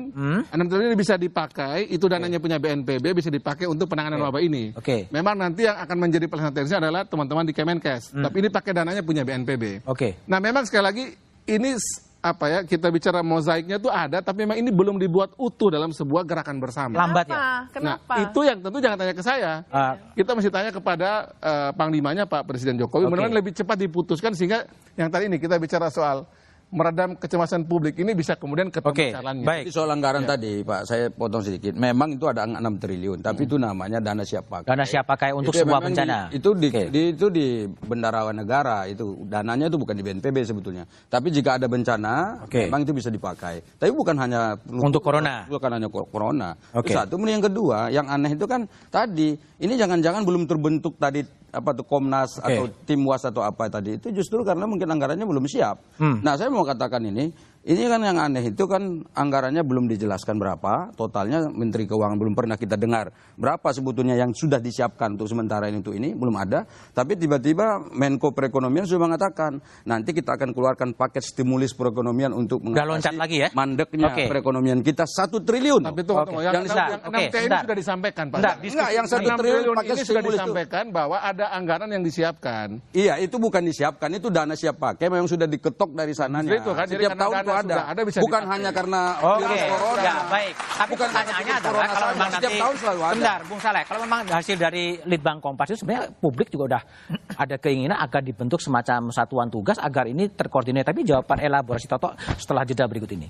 6 0.52 0.70
triliun 0.70 0.90
ini 0.92 0.98
bisa 1.00 1.16
dipakai, 1.16 1.78
itu 1.88 2.06
dananya 2.06 2.40
punya 2.44 2.58
BNPB 2.60 3.06
bisa 3.16 3.30
dipakai 3.32 3.66
untuk 3.66 3.88
penanganan 3.88 4.20
wabah 4.20 4.44
ini. 4.44 4.76
Oke. 4.76 5.08
Memang 5.10 5.40
nanti 5.40 5.64
yang 5.64 5.80
akan 5.80 5.98
menjadi 5.98 6.26
pelaksana 6.28 6.78
adalah 6.84 7.08
teman-teman 7.08 7.48
di 7.48 7.54
Kemenkes. 7.56 8.12
Tapi 8.12 8.36
ini 8.44 8.50
pakai 8.52 8.72
dananya 8.76 9.02
punya 9.02 9.24
BNPB. 9.24 9.88
Oke. 9.88 10.20
Nah, 10.28 10.44
memang 10.44 10.68
sekali 10.68 10.84
lagi 10.84 11.06
ini 11.46 11.78
apa 12.26 12.46
ya 12.50 12.60
kita 12.66 12.90
bicara 12.90 13.22
mozaiknya 13.22 13.78
tuh 13.78 13.94
ada, 13.94 14.18
tapi 14.18 14.50
memang 14.50 14.58
ini 14.58 14.74
belum 14.74 14.98
dibuat 14.98 15.38
utuh 15.38 15.70
dalam 15.70 15.94
sebuah 15.94 16.26
gerakan 16.26 16.58
bersama. 16.58 16.98
Lambat 16.98 17.30
ya. 17.30 17.38
Kenapa? 17.38 17.70
Kenapa? 17.70 18.14
Nah, 18.18 18.24
itu 18.26 18.40
yang 18.42 18.58
tentu 18.66 18.78
jangan 18.82 18.98
tanya 18.98 19.14
ke 19.14 19.22
saya. 19.22 19.52
Ah. 19.70 19.94
Kita 20.18 20.34
mesti 20.34 20.50
tanya 20.50 20.72
kepada 20.74 21.10
eh, 21.38 21.70
panglimanya 21.78 22.26
Pak 22.26 22.50
Presiden 22.50 22.82
Jokowi. 22.82 23.06
Oke. 23.06 23.14
Mudah-mudahan 23.14 23.38
lebih 23.38 23.54
cepat 23.54 23.78
diputuskan 23.78 24.34
sehingga 24.34 24.66
yang 24.98 25.14
tadi 25.14 25.30
ini 25.30 25.38
kita 25.38 25.62
bicara 25.62 25.94
soal 25.94 26.26
meredam 26.74 27.14
kecemasan 27.16 27.64
publik 27.70 27.96
ini 28.02 28.18
bisa 28.18 28.34
kemudian 28.36 28.74
ketemu 28.74 28.94
Oke, 28.94 29.08
jalannya. 29.14 29.46
baik. 29.46 29.64
Jadi 29.70 29.74
soal 29.74 29.90
anggaran 29.94 30.24
tadi, 30.26 30.66
Pak, 30.66 30.82
saya 30.90 31.06
potong 31.14 31.46
sedikit. 31.46 31.78
Memang 31.78 32.18
itu 32.18 32.26
ada 32.26 32.44
6 32.50 32.58
triliun, 32.82 33.20
tapi 33.22 33.46
itu 33.46 33.56
namanya 33.62 34.02
dana 34.02 34.26
siap 34.26 34.50
pakai. 34.50 34.68
Dana 34.68 34.86
siap 34.86 35.06
pakai 35.06 35.32
untuk 35.32 35.54
Itu 35.54 35.62
ya 35.62 35.64
sebuah 35.66 35.82
bencana. 35.82 36.18
Di, 36.34 36.42
itu 36.42 36.50
di, 36.58 36.68
Oke. 36.74 36.84
di 36.90 37.02
itu 37.14 37.28
di 37.30 37.48
bendarawan 37.70 38.36
negara 38.36 38.90
itu 38.90 39.24
dananya 39.30 39.70
itu 39.70 39.78
bukan 39.78 39.96
di 39.96 40.04
BNPB 40.04 40.38
sebetulnya. 40.44 40.84
Tapi 41.08 41.28
jika 41.30 41.62
ada 41.62 41.70
bencana, 41.70 42.44
Oke. 42.44 42.68
memang 42.68 42.82
itu 42.84 42.92
bisa 42.92 43.14
dipakai. 43.14 43.62
Tapi 43.78 43.92
bukan 43.94 44.16
hanya 44.20 44.58
Untuk 44.68 45.06
corona. 45.06 45.46
Bukan 45.48 45.70
hanya 45.70 45.88
corona. 45.88 46.58
Oke. 46.74 46.92
Itu 46.92 46.98
Satu, 46.98 47.16
kemudian 47.16 47.40
yang 47.40 47.46
kedua, 47.46 47.78
yang 47.92 48.08
aneh 48.10 48.36
itu 48.36 48.46
kan 48.50 48.68
tadi 48.90 49.38
ini 49.62 49.74
jangan-jangan 49.80 50.24
belum 50.28 50.44
terbentuk 50.50 50.98
tadi 51.00 51.24
apa 51.56 51.72
tuh 51.72 51.88
Komnas 51.88 52.38
Oke. 52.38 52.52
atau 52.52 52.64
tim 52.84 53.02
was 53.08 53.24
atau 53.24 53.42
apa 53.42 53.72
tadi 53.72 53.96
itu 53.96 54.12
justru 54.12 54.44
karena 54.44 54.68
mungkin 54.68 54.92
anggarannya 54.92 55.24
belum 55.24 55.48
siap. 55.48 55.80
Hmm. 55.96 56.20
Nah, 56.20 56.36
saya 56.36 56.52
mau 56.52 56.68
katakan 56.68 57.00
ini, 57.08 57.32
ini 57.66 57.90
kan 57.90 57.98
yang 57.98 58.22
aneh 58.22 58.54
itu 58.54 58.64
kan 58.70 59.02
anggarannya 59.18 59.66
belum 59.66 59.90
dijelaskan 59.90 60.38
berapa, 60.38 60.94
totalnya 60.94 61.50
Menteri 61.50 61.90
Keuangan 61.90 62.14
belum 62.14 62.38
pernah 62.38 62.62
kita 62.62 62.78
dengar 62.78 63.10
berapa 63.42 63.74
sebetulnya 63.74 64.14
yang 64.14 64.38
sudah 64.38 64.62
disiapkan 64.62 65.18
untuk 65.18 65.26
sementara 65.26 65.66
ini 65.66 65.82
untuk 65.82 65.98
ini 65.98 66.14
belum 66.14 66.38
ada. 66.38 66.62
Tapi 66.94 67.18
tiba-tiba 67.18 67.82
Menko 67.90 68.38
Perekonomian 68.38 68.86
sudah 68.86 69.10
mengatakan 69.10 69.58
nanti 69.90 70.14
kita 70.14 70.38
akan 70.38 70.54
keluarkan 70.54 70.94
paket 70.94 71.26
stimulis 71.26 71.74
perekonomian 71.74 72.38
untuk 72.38 72.62
loncat 72.62 73.18
lagi 73.18 73.42
ya? 73.42 73.50
mandeknya 73.58 74.14
Oke. 74.14 74.30
perekonomian 74.30 74.86
kita 74.86 75.10
satu 75.10 75.42
triliun. 75.42 75.90
Tapi 75.90 76.06
tunggu, 76.06 76.22
Oke. 76.22 76.30
tunggu. 76.30 76.42
Yang, 76.46 76.54
Yang 76.54 76.62
yang, 76.62 76.70
sebentar, 76.70 76.90
yang 76.94 77.02
oke, 77.02 77.18
6 77.18 77.34
T 77.34 77.36
ini 77.42 77.58
sudah 77.66 77.78
disampaikan, 77.82 78.26
Pak. 78.30 78.38
Sebentar, 78.38 78.56
Enggak, 78.62 78.90
yang 78.94 79.06
satu 79.10 79.26
6 79.26 79.42
triliun 79.42 79.42
triliun 79.42 79.74
pakai 79.74 79.90
ini 79.90 79.96
sudah 79.98 80.06
stimulus 80.06 80.30
itu. 80.30 80.38
disampaikan 80.38 80.84
bahwa 80.94 81.18
ada 81.18 81.46
anggaran 81.50 81.90
yang 81.90 82.04
disiapkan. 82.06 82.68
Iya, 82.94 83.14
itu 83.18 83.36
bukan 83.42 83.66
disiapkan, 83.66 84.10
itu 84.14 84.30
dana 84.30 84.54
siap 84.54 84.78
pakai 84.78 85.10
memang 85.10 85.26
sudah 85.26 85.50
diketok 85.50 85.98
dari 85.98 86.14
sananya. 86.14 86.62
Itu 86.62 86.78
kan, 86.78 86.86
Setiap 86.86 87.18
tahun 87.18 87.55
ada. 87.56 87.74
sudah 87.76 87.88
ada, 87.88 88.02
bisa 88.04 88.20
bukan 88.20 88.42
dipakai. 88.42 88.54
hanya 88.58 88.70
karena 88.76 89.02
Oke, 89.16 89.44
virus 89.46 89.64
corona. 89.72 90.02
ya 90.04 90.16
baik. 90.28 90.54
Tapi 90.56 90.92
Bukan 90.92 91.08
pertanyaannya 91.08 91.54
adalah 91.56 91.72
corona 91.72 91.88
kalau 91.88 92.08
memang 92.12 92.30
Setiap 92.30 92.44
nanti 92.52 92.62
tahun 92.62 92.76
selalu 92.76 93.02
ada. 93.02 93.14
Bentar, 93.16 93.40
Bung 93.48 93.62
Saleh, 93.62 93.84
kalau 93.88 94.00
memang 94.04 94.20
hasil 94.28 94.56
dari 94.60 94.86
Litbang 95.08 95.38
Kompas 95.40 95.68
itu 95.72 95.78
sebenarnya 95.82 96.04
publik 96.20 96.48
juga 96.52 96.64
udah 96.76 96.82
ada 97.40 97.56
keinginan 97.58 97.98
agar 97.98 98.22
dibentuk 98.22 98.60
semacam 98.60 99.10
satuan 99.10 99.48
tugas 99.48 99.78
agar 99.80 100.06
ini 100.10 100.28
terkoordinir. 100.32 100.84
Tapi 100.84 101.08
jawaban 101.08 101.40
elaborasi 101.40 101.88
Toto 101.88 102.12
setelah 102.36 102.68
jeda 102.68 102.86
berikut 102.86 103.10
ini. 103.16 103.28